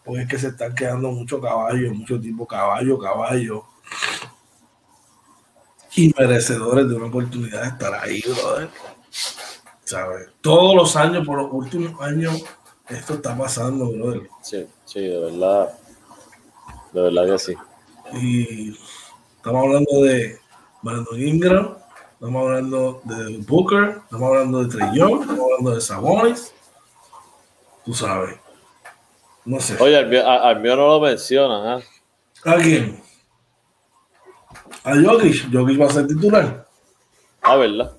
[0.04, 3.64] Porque es que se están quedando mucho caballo, mucho tipo caballo, caballo.
[5.96, 8.68] Y merecedores de una oportunidad de estar ahí, brother.
[9.84, 10.28] ¿sabes?
[10.40, 12.44] Todos los años, por los últimos años,
[12.88, 14.28] esto está pasando, brother.
[14.42, 15.78] Sí, sí, de verdad.
[16.92, 17.54] De verdad que sí.
[18.14, 18.78] Y
[19.37, 20.38] estamos hablando de
[20.82, 21.76] Brandon Ingram,
[22.24, 26.54] estamos hablando de Booker, estamos hablando de Young, estamos hablando de Sabonis.
[27.84, 28.40] Tú sabes.
[29.44, 29.76] No sé.
[29.78, 31.84] Oye, al mío, no lo mencionan, ¿eh?
[32.46, 32.98] ¿A quién?
[34.84, 35.52] A Jokic.
[35.52, 36.66] Jokic va a ser titular.
[37.42, 37.94] Ah, ¿verdad?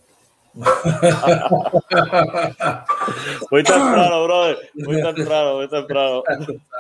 [3.52, 4.58] muy temprano, brother.
[4.74, 6.24] Muy temprano, muy temprano.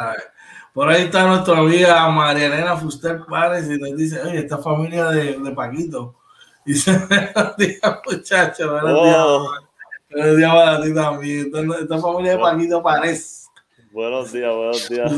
[0.73, 5.09] Por ahí está nuestra amiga María Elena Fuster Párez y nos dice, oye, esta familia
[5.09, 6.15] de, de Paquito.
[6.65, 8.81] Dice, buenos días, muchachos.
[8.81, 9.25] Buenos días.
[10.09, 11.51] Buenos días para ti también.
[11.81, 13.47] Esta, familia de Paquito Párez.
[13.91, 15.11] Buenos días, buenos días.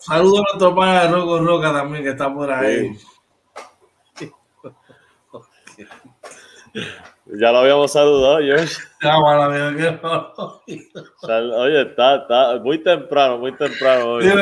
[0.00, 2.98] saludos a nuestro pana de Roco Roca también, que está por ahí.
[7.38, 8.76] Ya lo habíamos saludado, George.
[11.22, 14.12] Oye, está, está muy temprano, muy temprano.
[14.12, 14.32] Oye,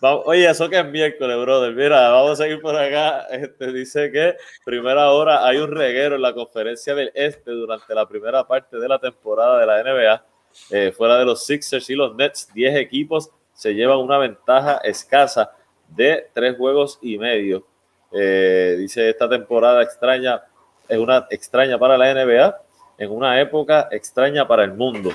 [0.00, 1.72] oye, eso que es miércoles, brother.
[1.74, 3.26] Mira, vamos a seguir por acá.
[3.30, 8.06] Este, dice que primera hora hay un reguero en la conferencia del Este durante la
[8.06, 10.24] primera parte de la temporada de la NBA.
[10.70, 15.50] Eh, fuera de los Sixers y los Nets, 10 equipos se llevan una ventaja escasa
[15.88, 17.66] de tres juegos y medio.
[18.12, 20.42] Eh, dice esta temporada extraña
[20.88, 22.56] es una extraña para la NBA
[22.98, 25.10] en una época extraña para el mundo.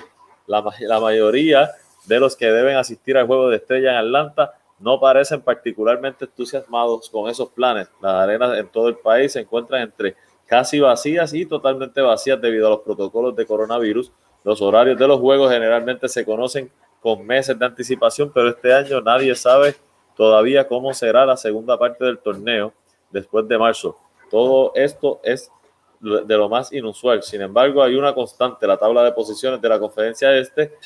[0.47, 1.71] La, la, mayoría
[2.05, 7.09] de los que deben asistir al juego de estrella en Atlanta no parecen particularmente entusiasmados
[7.09, 7.89] con esos planes.
[8.01, 12.67] Las arenas en todo el país se encuentran entre casi vacías y totalmente vacías debido
[12.67, 14.11] a los protocolos de coronavirus.
[14.43, 19.01] Los horarios de los juegos generalmente se conocen con meses de anticipación, pero este año
[19.01, 19.75] nadie sabe
[20.21, 22.71] todavía cómo será la segunda parte del torneo
[23.09, 23.97] después de marzo.
[24.29, 25.51] Todo esto es
[25.99, 27.23] de lo más inusual.
[27.23, 30.77] Sin embargo, hay una constante, la tabla de posiciones de la conferencia este,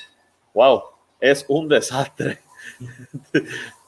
[0.54, 0.84] wow,
[1.20, 2.40] es un desastre.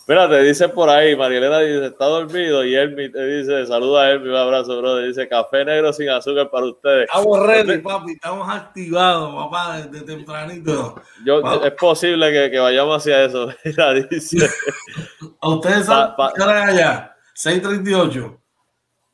[0.08, 4.36] Espérate, dice por ahí, Marielena dice, está dormido y él dice, saluda a él, un
[4.36, 5.06] abrazo, brother.
[5.06, 7.10] Dice, café negro sin azúcar para ustedes.
[7.10, 10.96] Estamos ready, papi, estamos activados, papá, desde tempranito.
[11.26, 13.50] Yo, es posible que, que, vayamos hacia eso.
[14.10, 14.50] dice.
[15.42, 17.14] ¿A ustedes saben allá?
[17.34, 18.42] 638.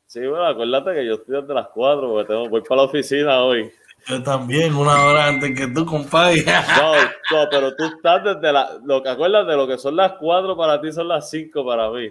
[0.06, 3.42] Sí, bueno, acuérdate que yo estoy desde las 4 porque tengo, voy para la oficina
[3.42, 3.68] hoy.
[4.06, 6.44] Yo también, una hora antes que tú, compadre.
[6.44, 6.94] No,
[7.30, 8.78] no, pero tú estás desde la.
[8.84, 11.90] Lo que acuérdate, de lo que son las 4 para ti son las 5 para
[11.90, 12.10] mí.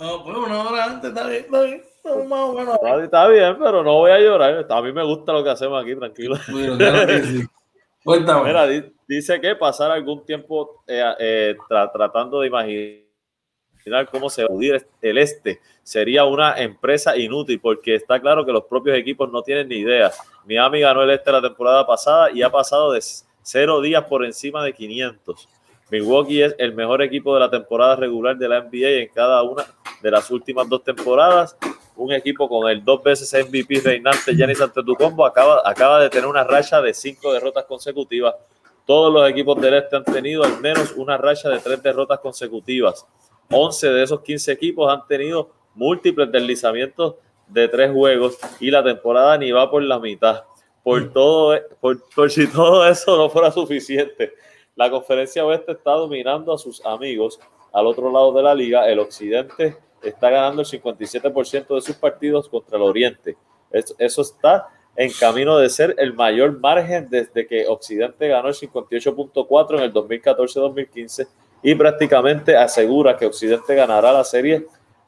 [0.00, 1.82] No, pues una hora antes, está bien, está bien.
[3.04, 4.66] Está, bien, pero no voy a llorar.
[4.68, 6.36] A mí me gusta lo que hacemos aquí, tranquilo.
[6.50, 6.76] Bueno,
[8.04, 8.48] Cuéntame.
[8.48, 8.66] Mira,
[9.06, 13.01] dice que pasar algún tiempo eh, eh, tratando de imaginar
[14.10, 14.50] cómo se va
[15.00, 15.60] el este.
[15.82, 20.12] Sería una empresa inútil porque está claro que los propios equipos no tienen ni idea.
[20.46, 23.00] Miami ganó el este la temporada pasada y ha pasado de
[23.42, 25.48] cero días por encima de 500.
[25.90, 29.64] Milwaukee es el mejor equipo de la temporada regular de la NBA en cada una
[30.00, 31.56] de las últimas dos temporadas.
[31.96, 36.44] Un equipo con el dos veces MVP reinante Giannis Antetokounmpo acaba, acaba de tener una
[36.44, 38.34] racha de cinco derrotas consecutivas.
[38.86, 43.06] Todos los equipos del este han tenido al menos una racha de tres derrotas consecutivas.
[43.50, 49.36] 11 de esos 15 equipos han tenido múltiples deslizamientos de tres juegos y la temporada
[49.38, 50.44] ni va por la mitad.
[50.82, 54.32] Por, todo, por, por si todo eso no fuera suficiente,
[54.74, 57.38] la conferencia oeste está dominando a sus amigos
[57.72, 58.88] al otro lado de la liga.
[58.88, 63.36] El occidente está ganando el 57% de sus partidos contra el oriente.
[63.70, 68.54] Eso, eso está en camino de ser el mayor margen desde que Occidente ganó el
[68.54, 71.28] 58.4 en el 2014-2015
[71.62, 74.66] y prácticamente asegura que Occidente ganará la serie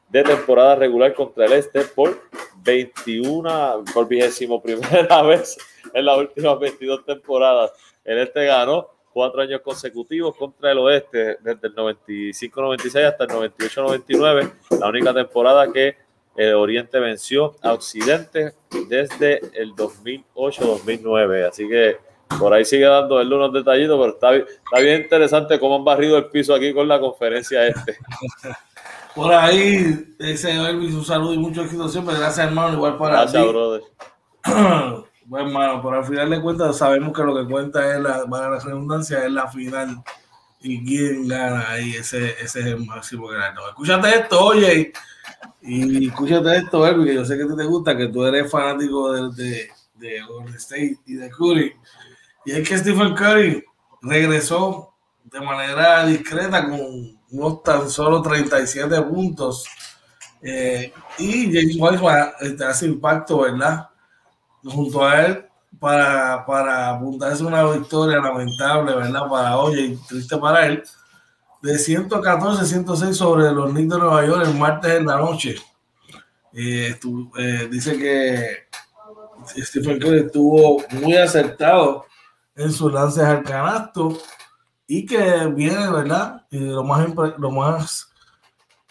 [0.09, 2.17] de temporada regular contra el Este por
[2.63, 5.57] 21, por vigésimo primera vez
[5.93, 7.71] en las últimas 22 temporadas.
[8.03, 14.51] El Este ganó cuatro años consecutivos contra el Oeste, desde el 95-96 hasta el 98-99,
[14.79, 15.95] la única temporada que
[16.35, 18.53] el Oriente venció a Occidente
[18.89, 21.47] desde el 2008-2009.
[21.47, 21.97] Así que
[22.39, 26.17] por ahí sigue dando él unos detallitos, pero está, está bien interesante cómo han barrido
[26.17, 27.97] el piso aquí con la conferencia este.
[29.15, 32.15] Por ahí, ese Elvis, un saludo y mucho éxito siempre.
[32.15, 32.73] Gracias, hermano.
[32.73, 33.81] Igual para Gracias, brother.
[35.27, 38.51] Bueno, hermano, pero al final de cuentas sabemos que lo que cuenta es la, para
[38.51, 40.03] la redundancia, es la final.
[40.61, 43.69] Y quién gana ahí, ese, ese es el máximo ganador.
[43.69, 44.93] Escúchate esto, oye.
[45.63, 49.43] Y escúchate esto, Elvis, que yo sé que te gusta, que tú eres fanático de,
[49.43, 51.73] de, de Golden State y de Curry.
[52.45, 53.63] Y es que Stephen Curry
[54.01, 59.65] regresó de manera discreta con unos tan solo 37 puntos.
[60.41, 63.89] Eh, y James Wiseman este, hace impacto, ¿verdad?
[64.63, 65.45] Junto a él
[65.79, 69.27] para, para apuntarse una victoria lamentable, ¿verdad?
[69.27, 70.83] Para hoy triste para él,
[71.61, 75.55] de 114-106 sobre los Knicks de Nueva York el martes en la noche.
[76.53, 76.97] Eh,
[77.37, 78.67] eh, dice que
[79.63, 82.05] Stephen Curry estuvo muy acertado
[82.55, 84.17] en sus lances al canasto
[84.87, 86.45] y que viene, ¿verdad?
[86.49, 88.09] Y lo más, lo más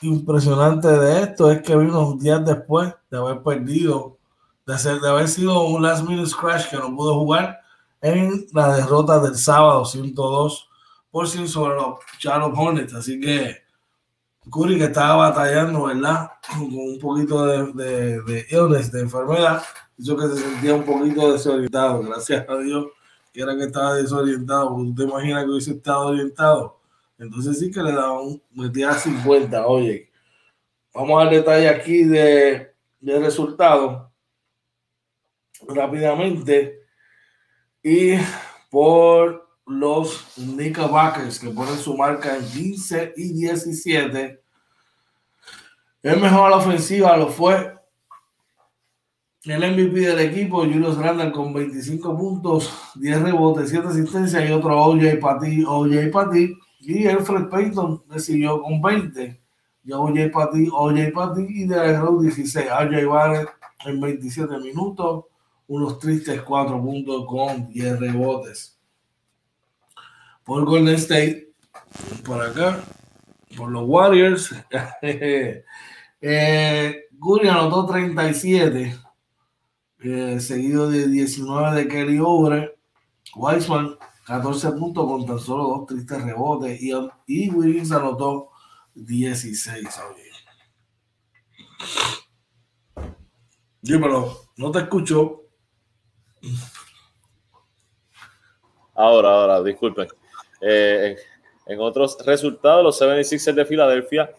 [0.00, 4.18] impresionante de esto es que vino unos días después de haber perdido,
[4.66, 7.61] de, ser, de haber sido un last minute crash que no pudo jugar
[8.00, 10.68] en la derrota del sábado 102
[11.11, 12.94] por 100 sobre los Charlotte Hornets.
[12.94, 13.62] Así que
[14.50, 16.33] Curry que estaba batallando, ¿verdad?
[16.53, 19.62] Con un poquito de, de, de illness, de enfermedad,
[19.97, 22.03] hizo que se sentía un poquito desorientado.
[22.03, 22.86] Gracias a Dios
[23.35, 26.80] que era que estaba desorientado, porque tú te imaginas que hubiese estado orientado.
[27.18, 29.66] Entonces sí que le daba un, metía 50.
[29.66, 30.09] Oye,
[30.95, 34.12] vamos al detalle aquí de, de resultado
[35.66, 36.80] rápidamente.
[37.82, 38.14] Y
[38.70, 44.43] por los Knickerbockers que ponen su marca en 15 y 17.
[46.03, 47.74] El mejor a la ofensiva lo fue
[49.53, 54.82] el MVP del equipo, Julius Randall con 25 puntos, 10 rebotes, 7 asistencias y otro
[54.82, 56.57] OJ Pati, OJ Pati.
[56.80, 59.40] Y Alfred Payton decidió con 20.
[59.84, 62.70] Y OJ Pati, OJ Pati y de Rose 16.
[62.70, 63.49] AJ Barrett
[63.84, 65.26] en 27 minutos,
[65.68, 68.78] unos tristes 4 puntos con 10 rebotes.
[70.42, 71.53] Por Golden State,
[72.24, 72.80] por acá,
[73.59, 74.55] por los Warriors.
[75.03, 75.64] eh,
[77.12, 79.03] Guri anotó 37
[80.05, 82.76] eh, seguido de 19 de Kelly Obre,
[83.34, 83.96] Weisman
[84.26, 86.92] 14 puntos con tan solo dos tristes rebotes y,
[87.26, 88.50] y Wiggins anotó
[88.94, 89.88] 16.
[93.82, 95.42] Dímelo, no te escucho.
[98.94, 100.09] Ahora, ahora, disculpen.
[100.61, 101.16] Eh,
[101.66, 104.30] en otros resultados, los 76ers de Filadelfia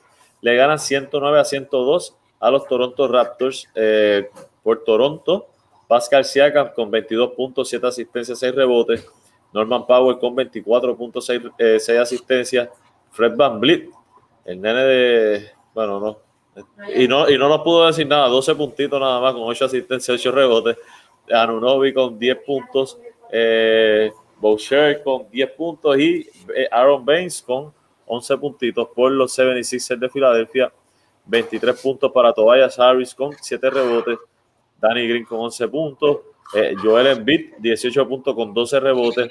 [0.42, 4.30] le ganan 109 a 102 a los Toronto Raptors eh,
[4.64, 5.50] por Toronto.
[5.88, 9.08] Pascal Siakam con 22 puntos, 7 asistencias, 6 rebotes.
[9.54, 12.70] Norman Powell con 24 puntos, 6, eh, asistencias.
[13.12, 13.90] Fred Van Vliet,
[14.44, 15.50] el nene de.
[15.74, 16.18] Bueno, no.
[16.96, 20.20] Y no, y no nos pudo decir nada, 12 puntitos nada más, con 8 asistencias,
[20.20, 20.78] 8 rebotes.
[21.32, 23.00] Anunobi con 10 puntos.
[23.32, 27.74] Eh, Boucher con 10 puntos y eh, Aaron Baines con
[28.06, 30.72] 11 puntitos por los 76ers de Filadelfia.
[31.26, 34.20] 23 puntos para Tobias Harris con 7 rebotes.
[34.88, 36.18] Danny Green con 11 puntos,
[36.54, 39.30] eh, Joel Embiid 18 puntos con 12 rebotes,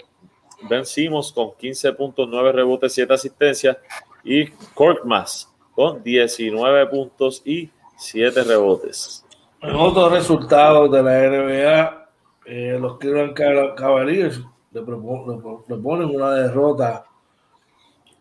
[0.68, 3.76] Ben Simmons con 15 puntos, 9 rebotes, 7 asistencias
[4.24, 9.24] y Korkmaz con 19 puntos y 7 rebotes.
[9.60, 12.08] En otros resultados de la NBA,
[12.46, 13.34] eh, los Cleveland
[13.74, 14.40] Cavaliers
[14.72, 17.04] le, proponen una derrota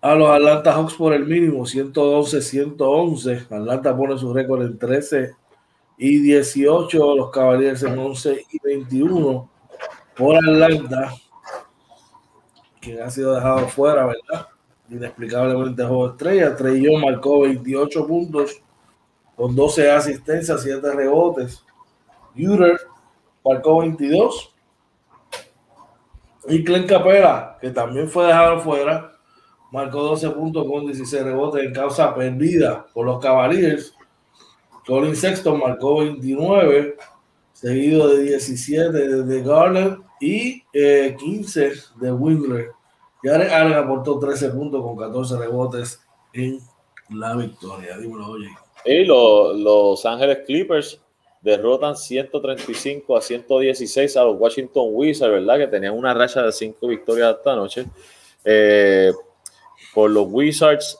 [0.01, 3.45] a los Atlanta Hawks por el mínimo, 112-111.
[3.49, 5.42] Atlanta pone su récord en 13
[5.97, 9.49] y 18, los Cavaliers en 11 y 21
[10.15, 11.13] por Atlanta,
[12.81, 14.47] que ha sido dejado fuera, ¿verdad?
[14.89, 16.55] Inexplicablemente juego estrella.
[16.57, 18.61] Young marcó 28 puntos
[19.35, 21.63] con 12 asistencias, 7 rebotes.
[22.35, 22.79] Uter
[23.43, 24.53] marcó 22.
[26.49, 29.13] Y Clen Capela, que también fue dejado fuera,
[29.71, 33.95] marcó 12 puntos con 16 rebotes en causa perdida por los Cavaliers.
[34.85, 36.97] Colin Sexton marcó 29,
[37.53, 41.71] seguido de 17 de Garland y 15 eh,
[42.01, 42.71] de Wingler.
[43.23, 46.01] Y Allen aportó 13 puntos con 14 rebotes
[46.33, 46.59] en
[47.09, 47.97] la victoria.
[47.97, 48.49] Dímelo, oye.
[48.85, 50.99] Y los, los Ángeles Clippers
[51.41, 55.57] derrotan 135 a 116 a los Washington Wizards, ¿verdad?
[55.57, 57.85] Que tenían una racha de 5 victorias esta noche.
[58.43, 59.11] Eh,
[59.93, 60.99] por los Wizards,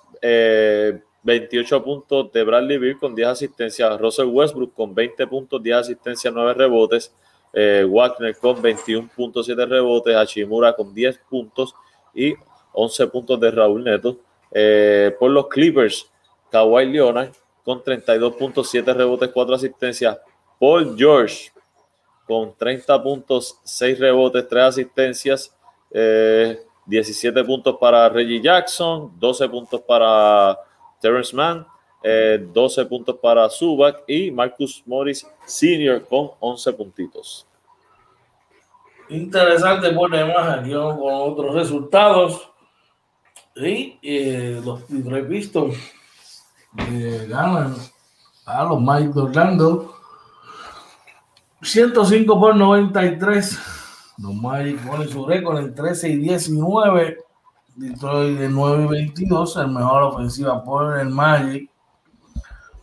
[1.24, 5.78] 28 eh, puntos de Bradley Beal con 10 asistencias, Russell Westbrook con 20 puntos, 10
[5.78, 7.14] asistencias, 9 rebotes,
[7.54, 11.76] eh, Wagner con 21.7 rebotes, Hachimura con 10 puntos
[12.14, 12.34] y
[12.74, 14.18] 11 puntos de Raúl Neto.
[14.52, 16.10] Eh, por los Clippers,
[16.52, 17.32] Kawhi Leonard
[17.64, 20.18] con 32.7 rebotes, 4 asistencias.
[20.60, 21.52] Paul George
[22.26, 25.56] con 30 puntos, 6 rebotes, 3 asistencias.
[26.86, 30.58] 17 eh, puntos para Reggie Jackson, 12 puntos para
[31.04, 31.68] Terrence Mann,
[32.02, 36.06] 12 eh, puntos para Zubac y Marcus Morris Sr.
[36.06, 37.46] con 11 puntitos.
[39.10, 42.50] Interesante por demás aquí con otros resultados.
[43.56, 45.78] Y eh, los Detroit Pistons
[46.78, 47.76] eh, ganan
[48.46, 49.94] a los Mike Orlando
[51.62, 53.60] 105 por 93.
[54.20, 57.23] Los Magic ponen su récord en 13 y 19.
[57.76, 59.58] Detroit de 9 y 22.
[59.58, 61.70] El mejor ofensiva por el Magic.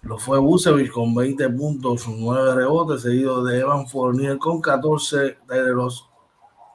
[0.03, 5.39] Lo fue Busevich con 20 puntos, 9 rebotes, seguido de Evan Fournier con 14.
[5.49, 6.09] De los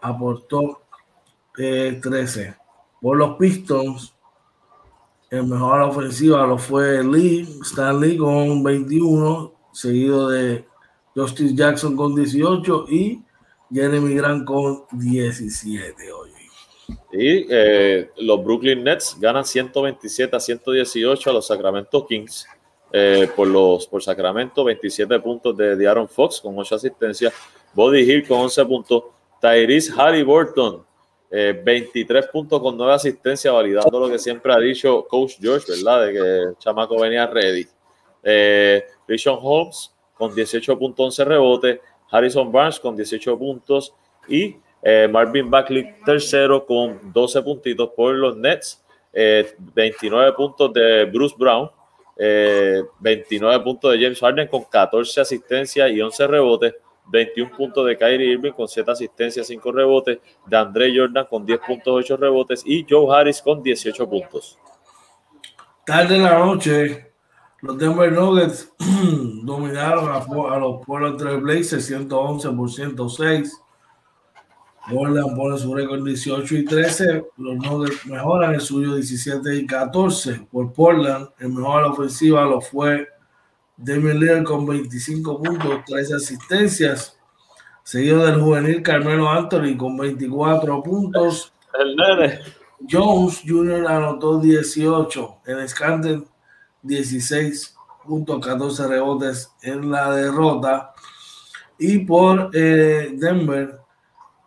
[0.01, 0.81] aportó
[1.55, 2.41] 13.
[2.41, 2.55] Eh,
[3.01, 4.15] por los Pistons,
[5.29, 10.65] el mejor ofensiva lo fue Lee, Stanley con 21, seguido de
[11.15, 13.23] Justice Jackson con 18 y
[13.71, 16.24] Jeremy Grant con 17 hoy.
[17.11, 22.47] Y eh, los Brooklyn Nets ganan 127 a 118 a los Sacramento Kings.
[22.91, 27.33] Eh, por los por Sacramento, 27 puntos de, de Aaron Fox con 8 asistencias,
[27.73, 29.03] Body Hill con 11 puntos,
[29.41, 30.85] Tyrese Halliburton,
[31.29, 36.05] 23 eh, puntos con 9 asistencias, validando lo que siempre ha dicho Coach George, ¿verdad?
[36.05, 37.67] De que el chamaco venía ready.
[38.23, 41.79] Eh, Rishon Holmes con 18.11 rebotes,
[42.09, 43.93] Harrison Barnes con 18 puntos
[44.29, 44.55] y
[44.85, 48.81] eh, Marvin Buckley tercero con 12 puntitos por los Nets,
[49.11, 51.69] 29 puntos de Bruce Brown,
[52.99, 56.75] 29 puntos de James Harden con 14 asistencias y 11 rebotes,
[57.07, 61.59] 21 puntos de Kyrie Irving con 7 asistencias, 5 rebotes, de Andre Jordan con 10
[61.59, 62.63] puntos, 8 rebotes.
[62.65, 64.57] Y Joe Harris con 18 puntos.
[65.85, 67.11] Tarde en la noche,
[67.61, 68.73] los Denver Nuggets
[69.43, 73.61] dominaron a, los Portland Trail Blazers 111 por 106.
[74.89, 77.25] Portland pone su récord 18 y 13.
[77.37, 80.47] Los Nuggets mejoran el suyo 17 y 14.
[80.51, 83.07] Por Portland, el mejor la ofensiva lo fue
[83.77, 87.17] Damian Lillard con 25 puntos, 13 asistencias.
[87.83, 91.53] Seguido del juvenil Carmelo Anthony con 24 puntos.
[91.79, 92.39] El nene.
[92.89, 93.87] Jones Jr.
[93.87, 95.37] anotó 18.
[95.47, 96.25] En Scandal
[96.83, 97.75] 16
[98.05, 100.93] puntos, 14 rebotes en la derrota.
[101.77, 103.79] Y por eh, Denver,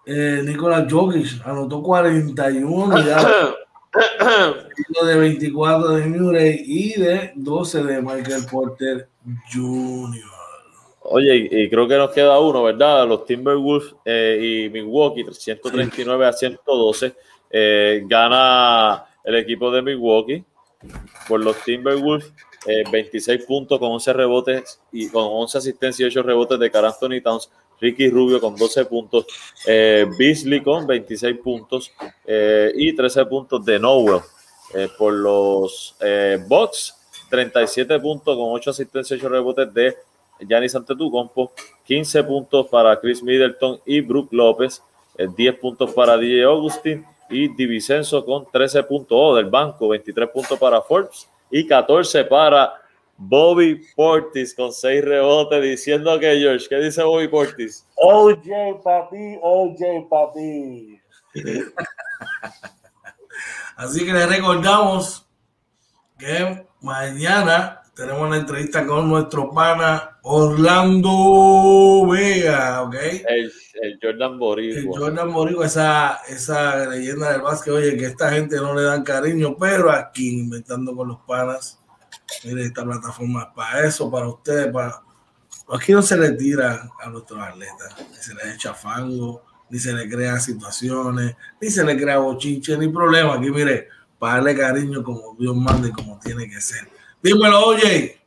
[0.08, 3.54] eh, Nicolás Jokic anotó 41 unidades.
[5.06, 9.08] de 24 de Murray y de 12 de Michael Porter
[9.52, 10.38] Jr.
[11.10, 13.06] Oye, y creo que nos queda uno, ¿verdad?
[13.08, 17.14] Los Timberwolves eh, y Milwaukee, 139 a 112.
[17.50, 20.44] Eh, gana el equipo de Milwaukee
[21.26, 22.32] por los Timberwolves,
[22.92, 26.86] 26 eh, puntos con 11 rebotes y con 11 asistencias y 8 rebotes de Carl
[26.86, 27.50] Anthony Towns.
[27.80, 29.26] Ricky Rubio con 12 puntos,
[29.66, 31.92] Beasley con 26 puntos
[32.74, 34.20] y 13 puntos de Nowell
[34.98, 35.96] por los
[36.48, 36.98] Bucks
[37.28, 39.96] 37 puntos con 8 asistencias y 8 rebotes de
[40.40, 41.52] Giannis Antetokounmpo,
[41.84, 44.82] 15 puntos para Chris Middleton y Brook López,
[45.16, 49.18] 10 eh, puntos para DJ Augustin y Divicenzo con 13 puntos.
[49.20, 52.74] Oh, del banco, 23 puntos para Forbes y 14 para
[53.18, 57.84] Bobby Portis con 6 rebotes diciendo que George, ¿qué dice Bobby Portis?
[57.96, 61.00] OJ papi, OJ papi.
[63.76, 65.28] Así que les recordamos
[66.18, 72.94] que mañana tenemos una entrevista con nuestro pana Orlando Vega, ¿ok?
[72.94, 73.52] El,
[74.00, 74.80] Jordan Boricua.
[74.80, 79.02] El Jordan Boricua, esa, esa leyenda del básquet, oye, que esta gente no le dan
[79.02, 81.80] cariño, pero aquí inventando con los panas,
[82.42, 85.02] esta plataforma para eso, para ustedes, para...
[85.70, 89.92] Aquí no se le tira a nuestros atletas, ni se les echa fango, ni se
[89.92, 93.34] le crean situaciones, ni se le crea bochinche, ni problema.
[93.34, 96.88] Aquí, mire, para darle cariño como Dios manda y como tiene que ser.
[97.22, 98.18] Dímelo, oye.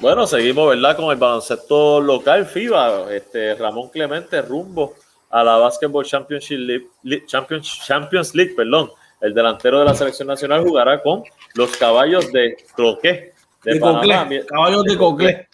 [0.00, 0.96] Bueno, seguimos, ¿verdad?
[0.96, 4.94] Con el baloncesto local FIBA, este Ramón Clemente rumbo
[5.30, 8.90] a la Basketball Championship League, Champions, League, perdón.
[9.20, 11.22] El delantero de la selección nacional jugará con
[11.54, 13.32] los caballos de Cloqué
[13.62, 14.28] de, Panamá.
[14.46, 15.46] Caballos de.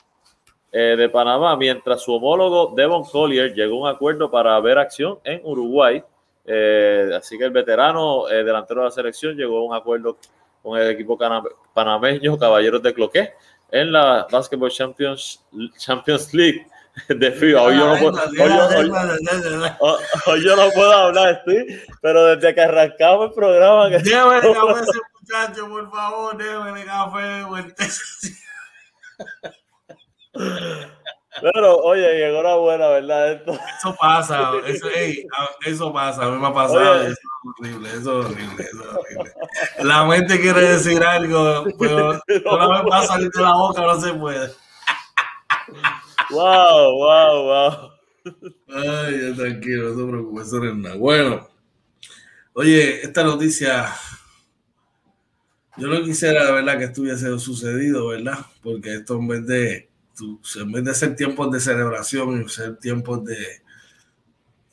[0.72, 5.18] Eh, de Panamá, mientras su homólogo Devon Collier llegó a un acuerdo para ver acción
[5.24, 6.02] en Uruguay.
[6.44, 10.16] Eh, así que el veterano eh, delantero de la selección llegó a un acuerdo
[10.62, 11.18] con el equipo
[11.74, 13.32] panameño Caballeros de Cloqué
[13.70, 15.44] en la Basketball Champions,
[15.76, 16.66] Champions League
[17.08, 17.62] de FIBA.
[17.62, 18.18] Hoy yo, no puedo,
[20.26, 21.66] hoy, yo no puedo hablar, ¿sí?
[22.00, 23.90] pero desde que arrancamos el programa...
[23.90, 23.98] Que...
[23.98, 27.44] Déjame café ese muchacho, por favor, déjame café,
[31.40, 33.32] pero, oye, llegó la buena, ¿verdad?
[33.32, 34.88] Eso pasa, eso,
[35.64, 37.02] eso pasa, a mí me ha pasado.
[37.02, 37.18] Eso es
[37.58, 39.32] horrible, eso es horrible, eso es horrible.
[39.78, 42.14] La mente quiere decir algo, pero
[42.44, 44.52] no me pasa salir de la boca, no se puede.
[46.30, 47.90] Wow, wow, wow.
[48.68, 50.96] Ay, tranquilo, no te preocupes, nada.
[50.96, 51.48] Bueno,
[52.54, 53.92] oye, esta noticia,
[55.76, 58.38] yo no quisiera de verdad que estuviese sucedido, ¿verdad?
[58.62, 59.90] Porque esto en vez de
[60.56, 63.38] en vez de ser tiempos de celebración y ser tiempos de,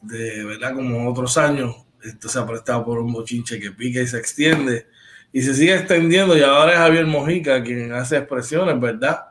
[0.01, 0.75] de, ¿verdad?
[0.75, 4.87] Como otros años, esto se ha prestado por un bochinche que pica y se extiende
[5.31, 9.26] y se sigue extendiendo y ahora es Javier Mojica quien hace expresiones, ¿verdad?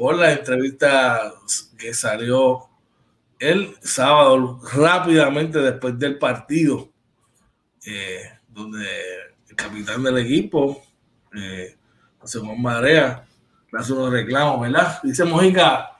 [0.00, 1.30] Por la entrevista
[1.76, 2.70] que salió
[3.38, 6.88] el sábado rápidamente después del partido,
[7.84, 8.88] eh, donde
[9.46, 10.82] el capitán del equipo,
[11.36, 11.76] eh,
[12.18, 13.26] José Juan Marea,
[13.74, 15.02] hace unos reclamos, ¿verdad?
[15.02, 15.90] Dice Mojica,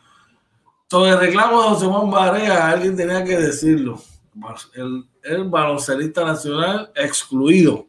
[0.89, 4.03] todo el reclamo de José Juan Barea, alguien tenía que decirlo.
[4.73, 7.87] El, el baloncelista nacional excluido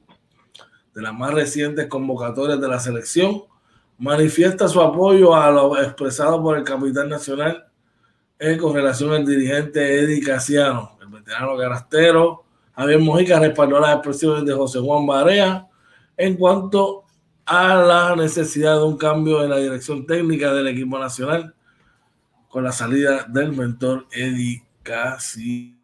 [0.93, 3.43] de las más recientes convocatorias de la selección
[4.01, 7.67] manifiesta su apoyo a lo expresado por el capitán nacional
[8.39, 12.43] en con relación al dirigente Eddie Casiano, el veterano garastero.
[12.75, 15.67] Javier Mojica respaldó las expresiones de José Juan Barea
[16.17, 17.03] en cuanto
[17.45, 21.53] a la necesidad de un cambio en la dirección técnica del equipo nacional
[22.49, 25.77] con la salida del mentor Eddie Casiano.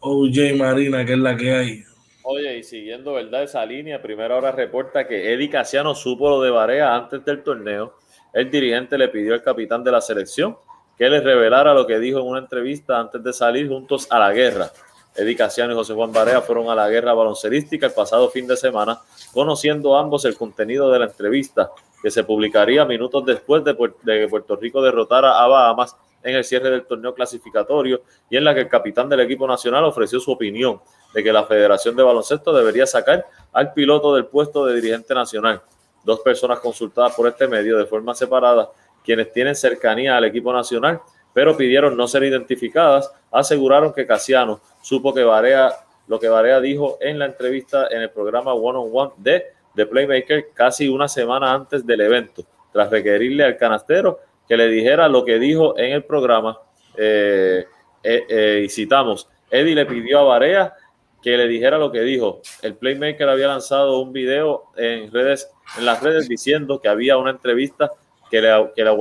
[0.00, 1.84] OJ Marina, que es la que hay.
[2.22, 6.50] Oye, y siguiendo verdad esa línea, primera hora reporta que Eddie Casiano supo lo de
[6.50, 7.94] Barea antes del torneo.
[8.32, 10.56] El dirigente le pidió al capitán de la selección
[10.98, 14.32] que le revelara lo que dijo en una entrevista antes de salir juntos a la
[14.32, 14.70] guerra.
[15.16, 18.56] Eddie Casiano y José Juan Barea fueron a la guerra baloncerística el pasado fin de
[18.56, 19.00] semana,
[19.32, 21.70] conociendo ambos el contenido de la entrevista,
[22.02, 26.70] que se publicaría minutos después de, que Puerto Rico derrotara a Bahamas en el cierre
[26.70, 30.80] del torneo clasificatorio y en la que el capitán del equipo nacional ofreció su opinión
[31.12, 35.62] de que la Federación de Baloncesto debería sacar al piloto del puesto de dirigente nacional.
[36.04, 38.70] Dos personas consultadas por este medio de forma separada,
[39.04, 41.00] quienes tienen cercanía al equipo nacional,
[41.32, 45.72] pero pidieron no ser identificadas, aseguraron que Casiano supo que Varea,
[46.06, 49.86] lo que Varea dijo en la entrevista en el programa One on One de The
[49.86, 55.24] Playmaker casi una semana antes del evento, tras requerirle al canastero que le dijera lo
[55.24, 56.58] que dijo en el programa.
[56.96, 57.64] Eh,
[58.02, 60.74] eh, eh, y citamos, Eddie le pidió a Varea
[61.22, 62.40] que le dijera lo que dijo.
[62.62, 67.30] El Playmaker había lanzado un video en redes, en las redes diciendo que había una
[67.30, 67.90] entrevista
[68.30, 68.96] que le, que le,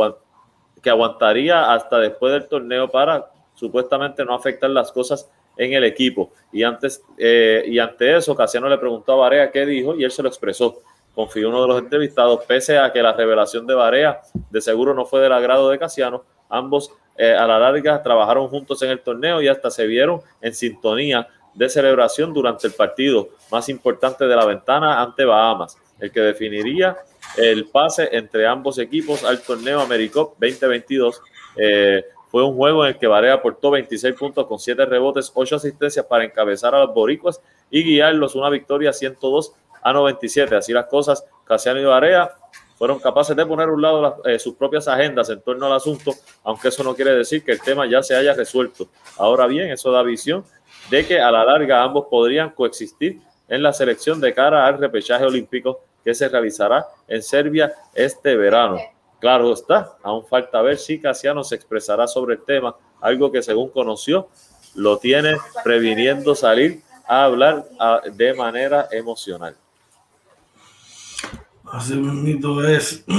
[0.81, 6.31] que aguantaría hasta después del torneo para supuestamente no afectar las cosas en el equipo.
[6.51, 10.11] Y antes eh, y ante eso, Casiano le preguntó a Barea qué dijo y él
[10.11, 10.79] se lo expresó.
[11.13, 15.05] Confió uno de los entrevistados, pese a que la revelación de Barea de seguro no
[15.05, 19.41] fue del agrado de Casiano, ambos eh, a la larga trabajaron juntos en el torneo
[19.41, 24.45] y hasta se vieron en sintonía de celebración durante el partido más importante de la
[24.45, 26.97] ventana ante Bahamas, el que definiría
[27.37, 31.21] el pase entre ambos equipos al torneo AmeriCup 2022.
[31.57, 35.55] Eh, fue un juego en el que Barea aportó 26 puntos con 7 rebotes, 8
[35.55, 37.41] asistencias para encabezar a los boricuas
[37.71, 40.55] y guiarlos una victoria 102 a 97.
[40.55, 42.31] Así las cosas, Casiano y Barea
[42.77, 46.13] fueron capaces de poner a un lado eh, sus propias agendas en torno al asunto,
[46.43, 48.87] aunque eso no quiere decir que el tema ya se haya resuelto.
[49.17, 50.45] Ahora bien, eso da visión
[50.89, 55.25] de que a la larga ambos podrían coexistir en la selección de cara al repechaje
[55.25, 58.77] olímpico que se realizará en Serbia este verano.
[59.19, 63.69] Claro está, aún falta ver si Casiano se expresará sobre el tema, algo que según
[63.69, 64.29] conoció
[64.75, 67.65] lo tiene previniendo salir a hablar
[68.13, 69.55] de manera emocional.
[71.71, 73.03] Así mismo es.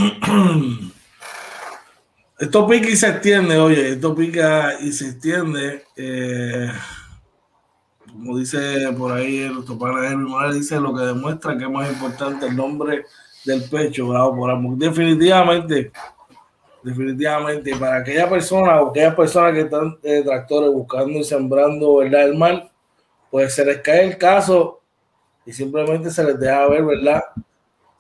[2.39, 5.85] Esto pica y se extiende, oye, esto pica y se extiende.
[5.95, 6.73] Eh,
[8.13, 12.47] como dice por ahí nuestro padre Morales, dice lo que demuestra que es más importante
[12.47, 13.05] el nombre
[13.45, 14.77] del pecho, bravo por amor.
[14.77, 15.91] Definitivamente,
[16.83, 22.25] definitivamente, para aquella persona o aquellas personas que están de tractores buscando y sembrando ¿verdad?
[22.25, 22.71] el mal,
[23.31, 24.81] pues se les cae el caso
[25.47, 27.23] y simplemente se les deja ver, ¿verdad?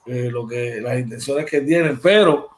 [0.06, 2.48] Eh, lo que las intenciones que tienen, pero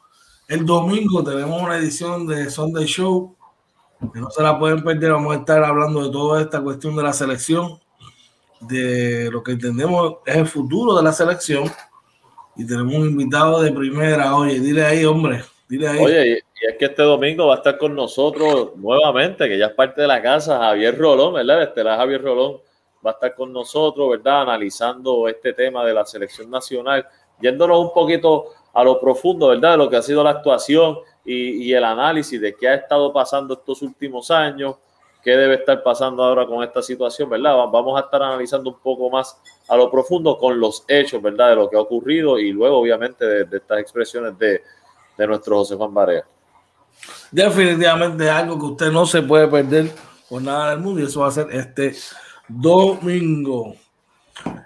[0.48, 3.36] el domingo tenemos una edición de Sunday Show
[4.14, 5.12] no se la pueden perder.
[5.12, 7.80] Vamos a estar hablando de toda esta cuestión de la selección,
[8.60, 11.64] de lo que entendemos es el futuro de la selección.
[12.56, 14.36] Y tenemos un invitado de primera.
[14.36, 15.98] Oye, dile ahí, hombre, dile ahí.
[15.98, 16.28] Oye,
[16.62, 20.02] y es que este domingo va a estar con nosotros nuevamente, que ya es parte
[20.02, 21.62] de la casa, Javier Rolón, ¿verdad?
[21.62, 22.58] Estela Javier Rolón
[23.04, 24.42] va a estar con nosotros, ¿verdad?
[24.42, 27.06] Analizando este tema de la selección nacional,
[27.40, 29.72] yéndonos un poquito a lo profundo, ¿verdad?
[29.72, 33.54] De lo que ha sido la actuación y, el análisis de qué ha estado pasando
[33.54, 34.76] estos últimos años,
[35.22, 37.54] qué debe estar pasando ahora con esta situación, ¿verdad?
[37.70, 41.50] Vamos a estar analizando un poco más a lo profundo con los hechos, ¿verdad?
[41.50, 44.62] De lo que ha ocurrido y luego, obviamente, de, estas expresiones de,
[45.16, 46.24] de, nuestro José Juan Barea.
[47.30, 49.90] Definitivamente algo que usted no se puede perder
[50.28, 51.94] por nada del mundo y eso va a ser este
[52.48, 53.74] domingo.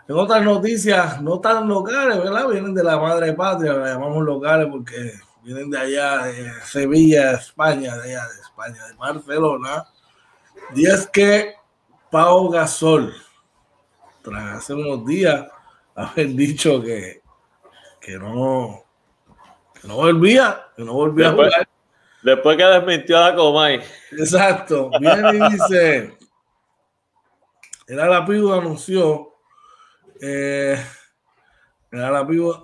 [0.09, 2.49] En otras noticias no tan locales, ¿verdad?
[2.49, 5.13] Vienen de la madre patria, la llamamos locales porque
[5.47, 9.85] vienen de allá, de Sevilla, España, de allá de España, de Barcelona.
[10.75, 11.55] Y es que
[12.11, 13.15] Pau Gasol,
[14.23, 15.47] tras hace unos días
[15.95, 17.23] haber dicho que,
[18.01, 18.85] que no,
[19.81, 21.69] que no volvía, que no volvía a jugar.
[22.25, 23.81] Después que desmintió a la Comay.
[24.19, 24.91] Exacto.
[24.99, 26.19] Viene y dice,
[27.87, 29.37] el Alapido anunció
[30.21, 30.85] eh,
[31.91, 32.03] el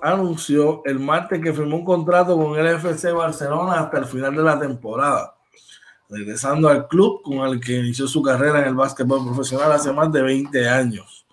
[0.02, 4.42] anunció el martes que firmó un contrato con el FC Barcelona hasta el final de
[4.42, 5.34] la temporada,
[6.08, 10.12] regresando al club con el que inició su carrera en el básquetbol profesional hace más
[10.12, 11.26] de 20 años.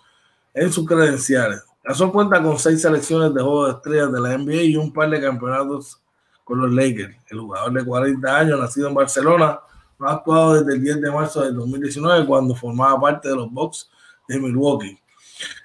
[0.54, 4.64] En sus credenciales, Gasol cuenta con seis selecciones de juego de estrellas de la NBA
[4.64, 6.00] y un par de campeonatos
[6.44, 7.16] con los Lakers.
[7.30, 9.60] El jugador de 40 años, nacido en Barcelona,
[9.98, 13.52] no ha actuado desde el 10 de marzo del 2019 cuando formaba parte de los
[13.52, 13.90] Bucks
[14.28, 15.00] de Milwaukee.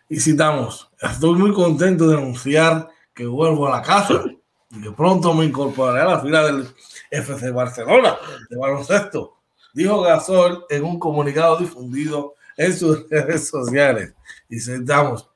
[0.09, 4.23] Y citamos, estoy muy contento de anunciar que vuelvo a la casa
[4.71, 6.69] y que pronto me incorporaré a la fila del
[7.11, 8.17] FC Barcelona
[8.51, 9.39] de baloncesto,
[9.73, 14.15] dijo Gasol en un comunicado difundido en sus redes sociales.
[14.49, 15.27] Y citamos,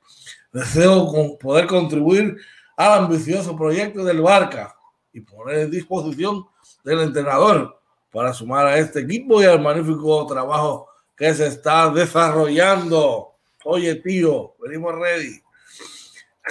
[0.53, 2.37] deseo poder contribuir
[2.77, 4.77] al ambicioso proyecto del Barca
[5.15, 6.45] y poner en disposición
[6.85, 7.81] del entrenador
[8.13, 13.38] para sumar a este equipo y al magnífico trabajo que se está desarrollando.
[13.71, 15.43] Oye, tío, venimos ready.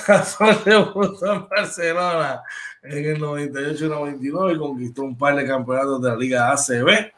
[0.07, 0.55] Gasol
[0.93, 2.43] puso en Barcelona
[2.83, 7.11] en el 98-99 y conquistó un par de campeonatos de la Liga ACB,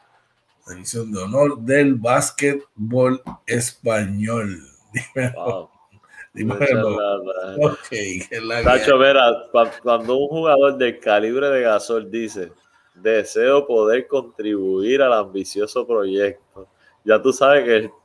[0.69, 4.63] división de honor del básquetbol español.
[4.93, 5.69] Dímelo.
[6.33, 6.97] Dímelo.
[7.57, 8.21] Okay,
[8.63, 9.49] Tacho, Vera,
[9.83, 12.53] cuando un jugador del calibre de Gasol dice
[12.95, 16.69] deseo poder contribuir al ambicioso proyecto,
[17.03, 17.98] ya tú sabes que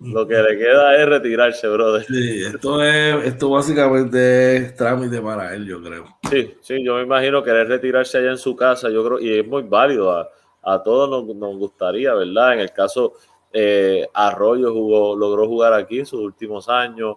[0.00, 2.04] lo que le queda es retirarse, brother.
[2.04, 6.06] Sí, esto es, esto básicamente es trámite para él, yo creo.
[6.30, 9.46] Sí, sí, yo me imagino querer retirarse allá en su casa, yo creo, y es
[9.46, 10.28] muy válido, a,
[10.62, 12.54] a todos nos, nos, gustaría, ¿verdad?
[12.54, 13.14] En el caso,
[13.52, 17.16] eh, Arroyo jugó, logró jugar aquí en sus últimos años,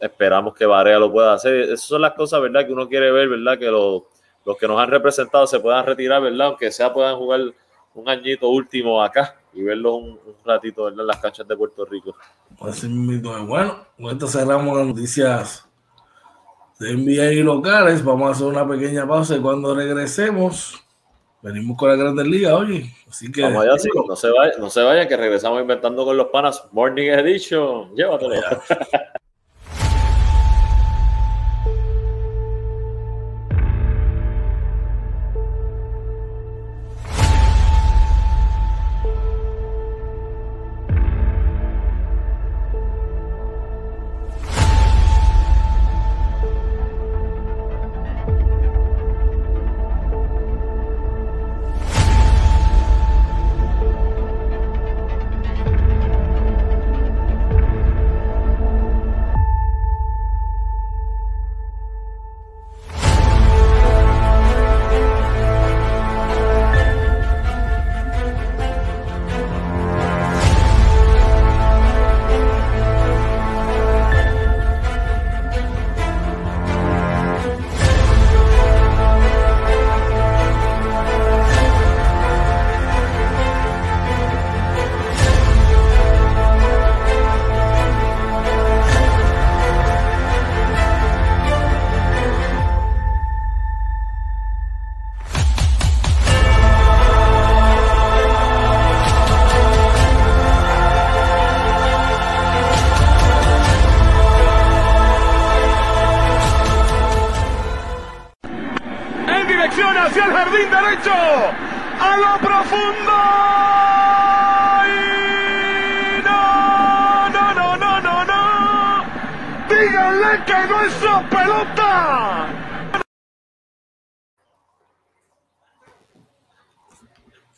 [0.00, 1.54] esperamos que Varea lo pueda hacer.
[1.54, 2.66] Esas son las cosas, ¿verdad?
[2.66, 3.56] Que uno quiere ver, ¿verdad?
[3.56, 4.02] Que los,
[4.44, 6.48] los que nos han representado se puedan retirar, ¿verdad?
[6.48, 7.40] Aunque sea puedan jugar
[7.94, 12.14] un añito último acá y verlo un, ratito en las canchas de Puerto Rico.
[13.46, 15.66] Bueno, con esto cerramos las noticias
[16.78, 18.04] de NBA y locales.
[18.04, 20.84] Vamos a hacer una pequeña pausa y cuando regresemos,
[21.40, 22.94] venimos con la Grandes Ligas, oye.
[23.08, 23.42] Así que.
[23.42, 26.62] Vamos allá, sí, no se vayan, no se vayan, que regresamos inventando con los panas.
[26.72, 28.34] Morning Edition, llévatelo.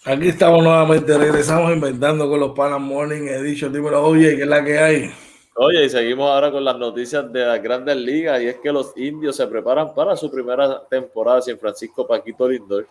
[0.08, 3.70] Aquí estamos nuevamente, regresamos inventando con los Panas Morning Edition.
[3.70, 5.10] Dímelo, oye, ¿qué es la que hay?
[5.54, 8.96] Oye, y seguimos ahora con las noticias de las grandes ligas, y es que los
[8.96, 12.86] indios se preparan para su primera temporada sin Francisco Paquito Lindor.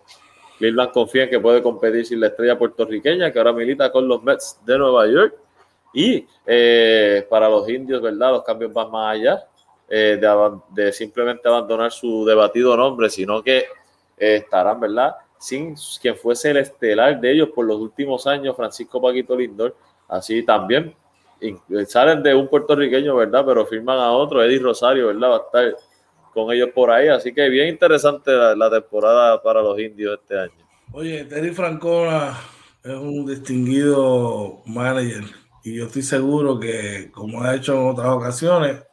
[0.59, 4.22] Cleveland confía en que puede competir sin la estrella puertorriqueña, que ahora milita con los
[4.22, 5.34] Mets de Nueva York.
[5.95, 8.34] Y eh, para los indios, ¿verdad?
[8.34, 9.43] Los cambios van más allá
[9.89, 10.22] eh,
[10.70, 13.57] de, simplemente abandonar su debatido nombre, sino que
[14.20, 15.15] eh, estarán, ¿verdad?
[15.38, 19.75] Sin quien fuese el estelar de ellos por los últimos años, Francisco Paquito Lindor.
[20.07, 20.95] Así también
[21.88, 23.43] salen de un puertorriqueño, ¿verdad?
[23.45, 25.29] Pero firman a otro, Eddie Rosario, ¿verdad?
[25.29, 25.75] Va a estar
[26.33, 27.07] con ellos por ahí.
[27.07, 30.67] Así que bien interesante la, temporada para los indios este año.
[30.91, 32.38] Oye, Terry Francona
[32.83, 35.23] es un distinguido manager
[35.63, 38.83] y yo estoy seguro que, como ha hecho en otras ocasiones,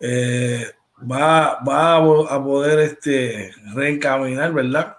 [0.00, 0.64] eh,
[1.10, 4.96] va, va a, poder este, reencaminar, ¿verdad?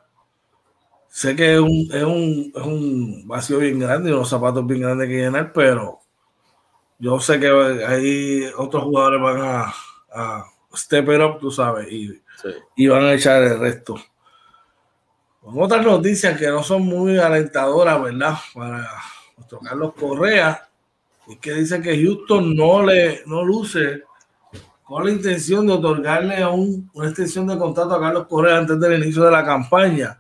[1.13, 4.81] Sé que es un, es, un, es un vacío bien grande y unos zapatos bien
[4.81, 5.99] grandes que llenar, pero
[6.97, 7.49] yo sé que
[7.87, 9.73] ahí otros jugadores van a,
[10.11, 10.43] a
[10.75, 12.19] step it up, tú sabes, y,
[12.75, 13.95] y, van a echar el resto.
[15.39, 18.35] Con otras noticias que no son muy alentadoras, ¿verdad?
[18.51, 18.89] Para
[19.37, 20.67] nuestro Carlos Correa,
[21.27, 24.01] y que dice que Houston no le no luce
[24.83, 29.03] con la intención de otorgarle un, una extensión de contrato a Carlos Correa antes del
[29.03, 30.19] inicio de la campaña.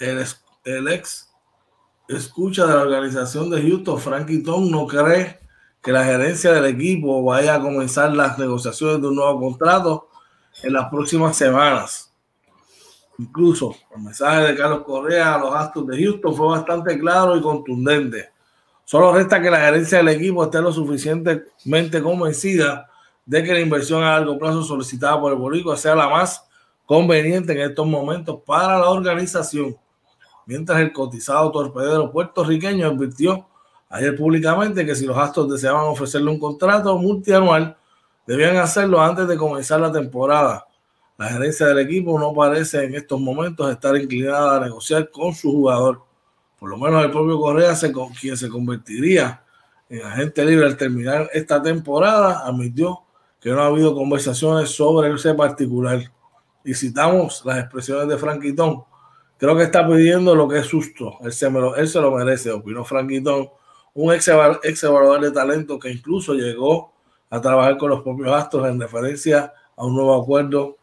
[0.00, 1.30] El, ex
[2.08, 5.38] escucha de la organización de Houston, Frankie Tom, no cree
[5.82, 10.08] que la gerencia del equipo vaya a comenzar las negociaciones de un nuevo contrato
[10.62, 12.14] en las próximas semanas.
[13.18, 17.42] Incluso el mensaje de Carlos Correa a los Astros de Houston fue bastante claro y
[17.42, 18.30] contundente.
[18.86, 22.88] Solo resta que la gerencia del equipo esté lo suficientemente convencida
[23.26, 26.42] de que la inversión a largo plazo solicitada por el Boricua sea la más
[26.86, 29.76] conveniente en estos momentos para la organización.
[30.50, 33.46] Mientras el cotizado torpedero puertorriqueño advirtió
[33.88, 37.76] ayer públicamente que si los Astros deseaban ofrecerle un contrato multianual,
[38.26, 40.66] debían hacerlo antes de comenzar la temporada.
[41.16, 45.52] La gerencia del equipo no parece en estos momentos estar inclinada a negociar con su
[45.52, 46.02] jugador.
[46.58, 47.74] Por lo menos el propio Correa,
[48.20, 49.44] quien se convertiría
[49.88, 53.02] en agente libre al terminar esta temporada, admitió
[53.40, 56.10] que no ha habido conversaciones sobre ese particular.
[56.64, 58.89] Y citamos las expresiones de Franquitón.
[59.40, 61.16] Creo que está pidiendo lo que es justo.
[61.22, 63.48] Él se, lo, él se lo merece, opinó Franquitón
[63.94, 66.92] un ex, evaluador de talento que incluso llegó
[67.28, 70.76] a trabajar con los propios Astros en referencia a un nuevo acuerdo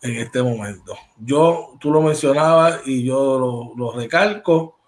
[0.00, 0.96] en este momento.
[1.18, 4.78] Yo, tú lo mencionabas y yo lo, recalco.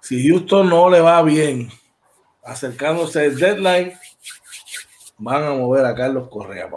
[0.00, 1.68] Si Houston no le va bien
[2.44, 3.92] acercándose al deadline,
[5.18, 6.70] van a mover a Carlos Correa.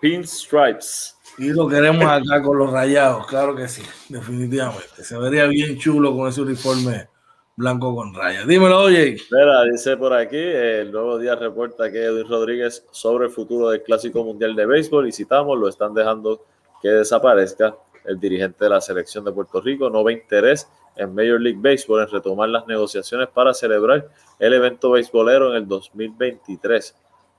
[0.00, 1.15] Pinstripes.
[1.38, 5.04] Y lo queremos acá con los rayados, claro que sí, definitivamente.
[5.04, 7.08] Se vería bien chulo con ese uniforme
[7.56, 8.46] blanco con rayas.
[8.46, 9.16] Dímelo, oye.
[9.30, 13.82] Mira, dice por aquí, el nuevo día reporta que Edwin Rodríguez sobre el futuro del
[13.82, 16.44] Clásico Mundial de Béisbol y citamos, lo están dejando
[16.80, 17.76] que desaparezca.
[18.04, 22.02] El dirigente de la selección de Puerto Rico no ve interés en Major League Baseball
[22.02, 24.08] en retomar las negociaciones para celebrar
[24.38, 26.94] el evento beisbolero en el 2023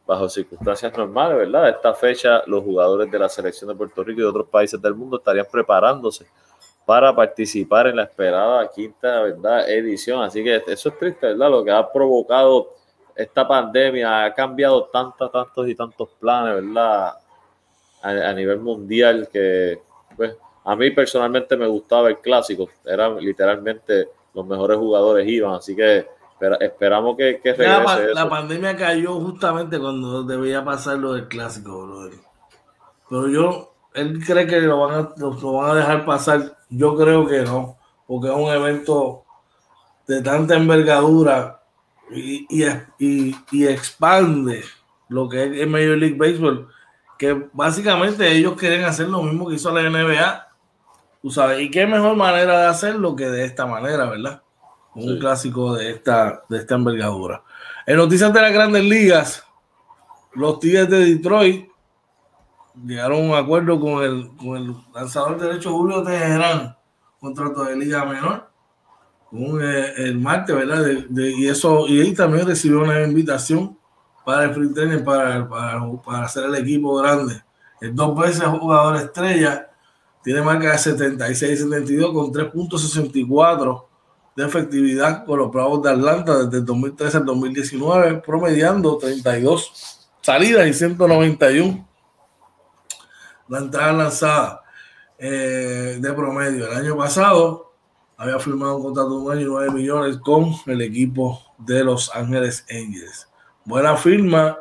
[0.08, 1.70] bajo circunstancias normales, ¿verdad?
[1.70, 4.96] esta fecha los jugadores de la selección de Puerto Rico y de otros países del
[4.96, 6.26] mundo estarían preparándose
[6.86, 9.70] para participar en la esperada quinta ¿verdad?
[9.70, 10.24] edición.
[10.24, 11.52] Así que eso es triste, ¿verdad?
[11.52, 12.76] Lo que ha provocado
[13.14, 17.16] esta pandemia ha cambiado tantos, tantos y tantos planes, ¿verdad?
[18.02, 19.82] A, nivel mundial que,
[20.16, 22.70] pues, a mí personalmente me gustaba el clásico.
[22.86, 26.08] Eran literalmente los mejores jugadores iban, así que
[26.60, 28.14] esperamos que, que regrese.
[28.14, 32.20] La, pandemia cayó justamente cuando debía pasar lo del clásico, brother.
[33.10, 37.26] Pero yo, él cree que lo van a, lo van a dejar pasar yo creo
[37.26, 39.24] que no, porque es un evento
[40.08, 41.62] de tanta envergadura
[42.12, 42.64] y,
[43.66, 44.64] expande
[45.10, 46.68] lo que es el Major League Baseball,
[47.18, 50.48] que básicamente ellos quieren hacer lo mismo que hizo la NBA.
[51.22, 54.42] Tú sabes, y qué mejor manera de hacerlo que de esta manera, ¿verdad?
[54.98, 57.44] Un clásico de esta, de esta envergadura.
[57.86, 59.44] En noticias de las grandes ligas,
[60.34, 61.70] los Tigres de Detroit
[62.84, 66.76] llegaron a un acuerdo con el, con el lanzador derecho Julio Teherán,
[67.20, 68.50] contrato de liga menor,
[69.30, 70.84] con eh, el martes, ¿verdad?
[71.10, 73.78] y eso, y ahí también recibió una invitación
[74.26, 77.42] para el free training, para, para, para hacer el equipo grande.
[77.80, 79.70] El dos veces jugador estrella,
[80.24, 83.87] tiene marca de 76-72 con 3.64
[84.38, 90.68] de efectividad con los Bravos de Atlanta desde el 2013 al 2019, promediando 32 salidas
[90.68, 91.88] y 191
[93.48, 94.64] la entrada lanzada
[95.18, 96.72] eh, de promedio.
[96.72, 97.74] El año pasado
[98.16, 102.16] había firmado un contrato de un año y 9 millones con el equipo de Los
[102.16, 103.28] Ángeles Angels.
[103.66, 104.56] Buena firma,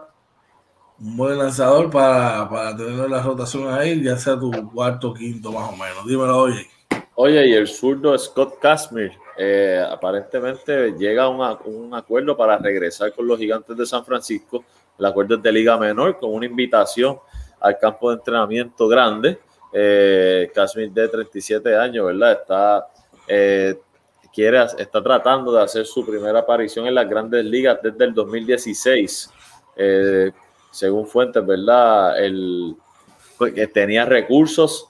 [0.99, 5.69] un buen lanzador para, para tener la rotación ahí, ya sea tu cuarto quinto más
[5.69, 6.07] o menos.
[6.07, 6.67] Dímelo, oye.
[7.15, 13.27] Oye, y el zurdo Scott Kazmir eh, aparentemente llega a un acuerdo para regresar con
[13.27, 14.65] los gigantes de San Francisco.
[14.99, 17.19] El acuerdo es de Liga Menor con una invitación
[17.61, 19.39] al campo de entrenamiento grande.
[19.73, 20.51] Eh,
[20.91, 22.33] de 37 años, ¿verdad?
[22.33, 22.87] Está,
[23.29, 23.79] eh,
[24.33, 29.31] quiere, está tratando de hacer su primera aparición en las grandes ligas desde el 2016.
[29.77, 30.33] Eh,
[30.71, 32.19] según fuentes, ¿verdad?
[32.25, 32.75] El,
[33.37, 34.89] pues, que tenía recursos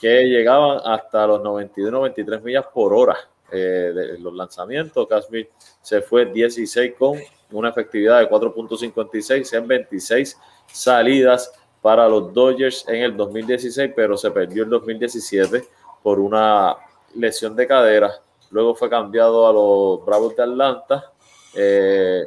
[0.00, 3.16] que llegaban hasta los 92-93 millas por hora
[3.52, 5.06] eh, de los lanzamientos.
[5.06, 5.50] Casmir
[5.80, 7.18] se fue 16 con
[7.52, 14.30] una efectividad de 4.56 en 26 salidas para los Dodgers en el 2016, pero se
[14.30, 15.64] perdió el 2017
[16.02, 16.76] por una
[17.14, 18.12] lesión de cadera.
[18.50, 21.12] Luego fue cambiado a los Bravos de Atlanta
[21.54, 22.26] eh,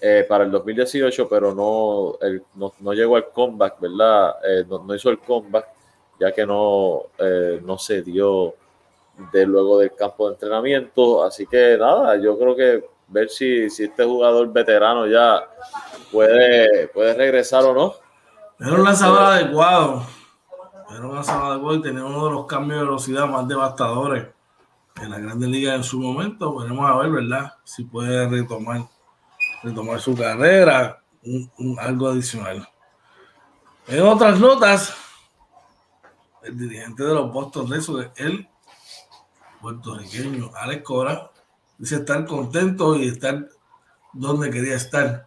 [0.00, 2.18] eh, para el 2018, pero no,
[2.80, 4.36] no, llegó al comeback, ¿verdad?
[4.44, 5.68] Eh, no, hizo el comeback,
[6.18, 7.04] ya que no,
[7.62, 8.54] no se dio
[9.32, 11.24] de luego del campo de entrenamiento.
[11.24, 15.48] Así que nada, yo creo que ver si, si este jugador veterano ya
[16.10, 18.06] puede, puede regresar o no
[18.58, 20.06] era un lanzador adecuado.
[20.90, 24.28] Era un lanzador adecuado y tenía uno de los cambios de velocidad más devastadores
[25.02, 26.56] en la Grande Liga en su momento.
[26.56, 27.52] Veremos a ver, ¿verdad?
[27.64, 28.86] Si puede retomar,
[29.62, 32.66] retomar su carrera, un, algo adicional.
[33.88, 34.96] En otras notas,
[36.42, 38.48] el dirigente de los Boston Red Sox, el
[39.60, 41.30] puertorriqueño Alex Cora,
[41.78, 43.48] dice estar contento y estar
[44.12, 45.26] donde quería estar.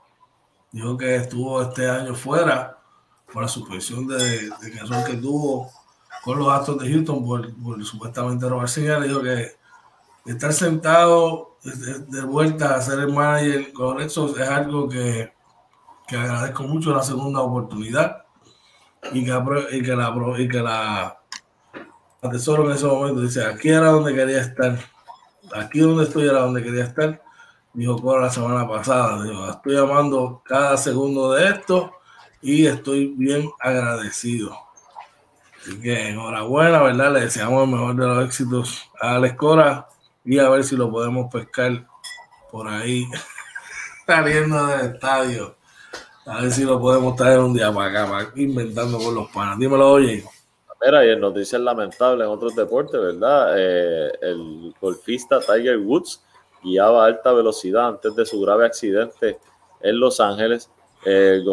[0.72, 2.78] Dijo que estuvo este año fuera
[3.32, 5.72] por la suspensión de, de que tuvo
[6.24, 9.52] con los Astros de Houston por, supuestamente robar señales, dijo que
[10.26, 15.34] estar sentado de, vuelta a ser el manager con eso es algo que,
[16.08, 18.26] que, agradezco mucho la segunda oportunidad
[19.12, 21.19] y que la y que la
[22.22, 24.78] atesoro en ese momento dice aquí era donde quería estar
[25.56, 27.22] aquí donde estoy era donde quería estar
[27.74, 31.94] dijo Cora la semana pasada estoy amando cada segundo de esto
[32.42, 34.58] y estoy bien agradecido.
[35.62, 37.14] Así que enhorabuena, ¿verdad?
[37.14, 39.88] Le deseamos el mejor de los éxitos a Alex Cora
[40.24, 41.86] y a ver si lo podemos pescar
[42.52, 43.08] por ahí
[44.08, 45.56] saliendo del estadio.
[46.26, 49.58] A ver si lo podemos traer un día para acá, inventando con los panas.
[49.58, 50.24] Dímelo, oye.
[50.82, 53.54] Mira, y en noticias lamentables en otros deportes, ¿verdad?
[53.58, 56.24] Eh, el golfista Tiger Woods
[56.64, 59.40] guiaba a alta velocidad antes de su grave accidente
[59.82, 60.70] en Los Ángeles
[61.06, 61.44] el,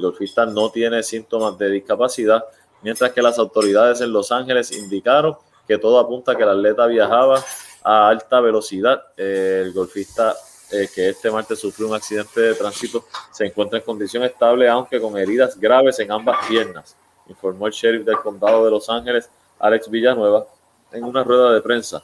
[0.00, 2.44] golfista no tiene síntomas de discapacidad,
[2.82, 6.86] mientras que las autoridades en Los Ángeles indicaron que todo apunta a que el atleta
[6.86, 7.42] viajaba
[7.82, 9.02] a alta velocidad.
[9.16, 10.34] el golfista
[10.72, 15.00] eh, que este martes sufrió un accidente de tránsito se encuentra en condición estable, aunque
[15.00, 16.96] con heridas graves en ambas piernas,
[17.28, 20.46] informó el sheriff del condado de Los Ángeles, Alex Villanueva,
[20.92, 22.02] en una rueda de prensa.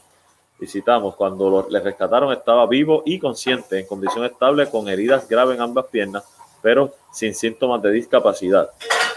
[0.59, 5.63] Visitamos, cuando le rescataron estaba vivo y consciente, en condición estable, con heridas graves en
[5.63, 6.25] ambas piernas,
[6.63, 8.71] pero sin síntomas de discapacidad.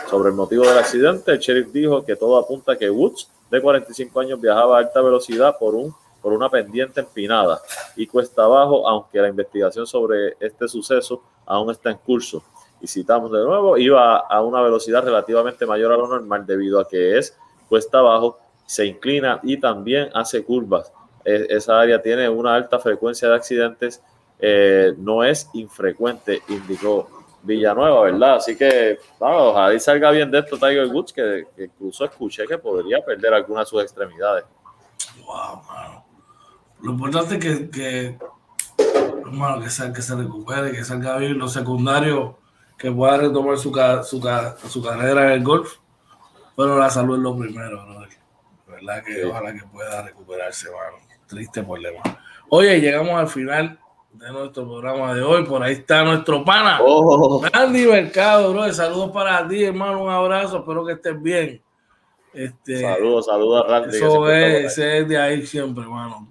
[0.10, 3.62] Sobre el motivo del accidente, el sheriff dijo que todo apunta a que Woods, de
[3.62, 7.62] 45 años, viajaba a alta velocidad por, un, por una pendiente empinada
[7.95, 12.43] y cuesta abajo, aunque la investigación sobre este suceso aún está en curso.
[12.86, 16.88] Y citamos de nuevo, iba a una velocidad relativamente mayor a lo normal debido a
[16.88, 17.36] que es
[17.67, 20.93] cuesta abajo, se inclina y también hace curvas.
[21.23, 24.03] E, esa área tiene una alta frecuencia de accidentes,
[24.38, 27.09] eh, no es infrecuente, indicó
[27.41, 28.36] Villanueva, ¿verdad?
[28.36, 33.03] Así que, vamos, ojalá salga bien de esto Tiger Woods, que, incluso escuché que podría
[33.03, 34.45] perder alguna de sus extremidades.
[35.25, 36.05] Wow, mano.
[36.83, 38.19] Lo importante es que, que,
[38.77, 42.45] que, que se recupere, que salga bien lo secundario,
[42.78, 43.71] que pueda retomar su,
[44.03, 45.78] su, su carrera en el golf.
[46.55, 48.05] Pero la salud es lo primero, ¿no?
[48.67, 49.03] ¿Verdad?
[49.03, 51.03] Que ojalá que pueda recuperarse, mano.
[51.28, 52.01] Triste problema.
[52.49, 53.80] Oye, llegamos al final
[54.13, 55.43] de nuestro programa de hoy.
[55.45, 57.41] Por ahí está nuestro pana, oh.
[57.51, 58.71] Andy Mercado, bro.
[58.71, 60.03] Saludos para ti, hermano.
[60.03, 60.59] Un abrazo.
[60.59, 61.61] Espero que estés bien.
[62.34, 63.97] Este, saludos, saludos a Randy.
[63.97, 66.30] Eso es, es, de ahí siempre, hermano.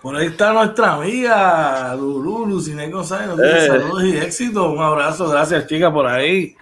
[0.00, 3.36] Por ahí está nuestra amiga Lululu, Cine González.
[3.44, 3.66] Eh.
[3.66, 4.70] Saludos y éxito.
[4.70, 5.28] Un abrazo.
[5.28, 6.54] Gracias, chica, por ahí.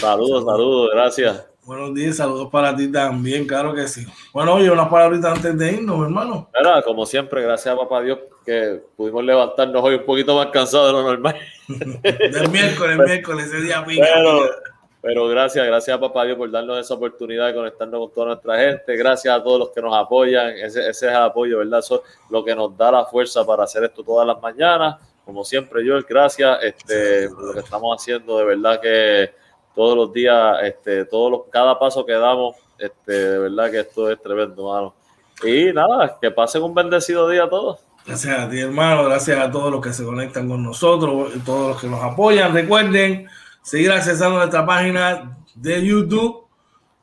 [0.00, 1.46] Saludos, saludos, gracias.
[1.64, 4.04] Buenos días, saludos para ti también, claro que sí.
[4.34, 6.50] Bueno, oye, unas palabritas antes de irnos, hermano.
[6.58, 10.88] Mira, como siempre, gracias a papá Dios que pudimos levantarnos hoy un poquito más cansados
[10.88, 11.36] de lo normal.
[12.02, 14.06] Del miércoles, miércoles, ese día pica.
[14.14, 14.54] Pero, pica.
[15.00, 18.58] pero gracias, gracias a papá Dios por darnos esa oportunidad de conectarnos con toda nuestra
[18.58, 18.96] gente.
[18.96, 20.50] Gracias a todos los que nos apoyan.
[20.50, 21.78] Ese, ese es el apoyo, ¿verdad?
[21.78, 24.96] Eso es lo que nos da la fuerza para hacer esto todas las mañanas.
[25.24, 26.58] Como siempre, Joel, gracias.
[26.62, 29.43] Este, por lo que estamos haciendo, de verdad que
[29.74, 34.10] todos los días, este, todos los, cada paso que damos, este, de verdad que esto
[34.10, 34.94] es tremendo, mano.
[35.42, 37.80] Y nada, que pasen un bendecido día a todos.
[38.06, 39.04] Gracias a ti, hermano.
[39.04, 42.52] Gracias a todos los que se conectan con nosotros, todos los que nos apoyan.
[42.52, 43.26] Recuerden
[43.62, 46.46] seguir accesando nuestra página de YouTube,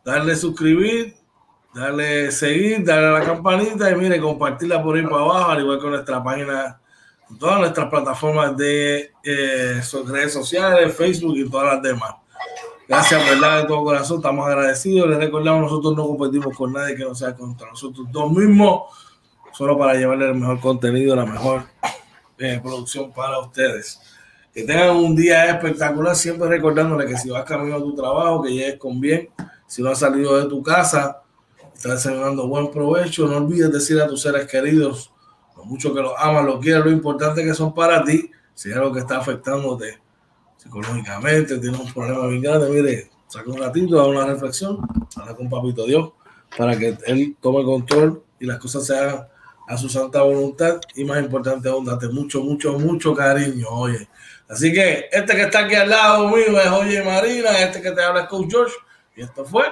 [0.05, 1.15] darle suscribir,
[1.74, 5.82] darle seguir, darle a la campanita y mire, compartirla por ahí para abajo, al igual
[5.82, 6.80] que nuestra página,
[7.39, 12.20] todas nuestras plataformas de eh, redes sociales, Facebook y todas las demás.
[12.92, 15.10] Gracias, verdad, de todo corazón, estamos agradecidos.
[15.10, 18.82] Les recordamos, nosotros no competimos con nadie que no sea contra nosotros dos mismos,
[19.54, 21.64] solo para llevarle el mejor contenido, la mejor
[22.38, 23.98] eh, producción para ustedes.
[24.54, 28.52] Que tengan un día espectacular, siempre recordándole que si vas camino a tu trabajo, que
[28.52, 29.30] llegues con bien.
[29.68, 31.22] Si no has salido de tu casa,
[31.74, 33.26] estás desayunando buen provecho.
[33.26, 35.14] No olvides decir a tus seres queridos
[35.56, 38.30] lo mucho que los amas, lo quieres, lo importante que son para ti.
[38.54, 40.01] Si hay algo que está afectándote
[40.62, 44.78] psicológicamente, tienes un problema bien grande, mire, saca un ratito, da una reflexión,
[45.16, 46.12] habla con Papito Dios
[46.55, 49.28] para que Él tome control y las cosas se hagan
[49.68, 50.80] a su santa voluntad.
[50.95, 54.07] Y más importante aún, date mucho, mucho, mucho cariño, oye.
[54.49, 58.03] Así que este que está aquí al lado mío es Oye Marina, este que te
[58.03, 58.76] habla es Coach George,
[59.16, 59.64] y esto fue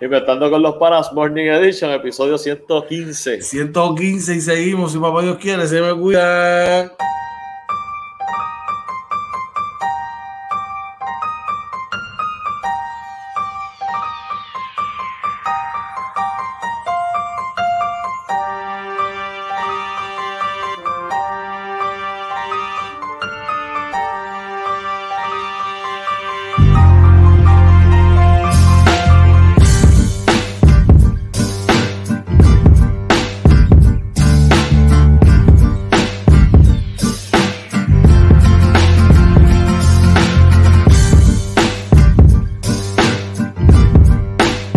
[0.00, 3.42] Inventando con los Panas Morning Edition, episodio 115.
[3.42, 6.92] 115 y seguimos, si papá Dios quiere, se me cuida.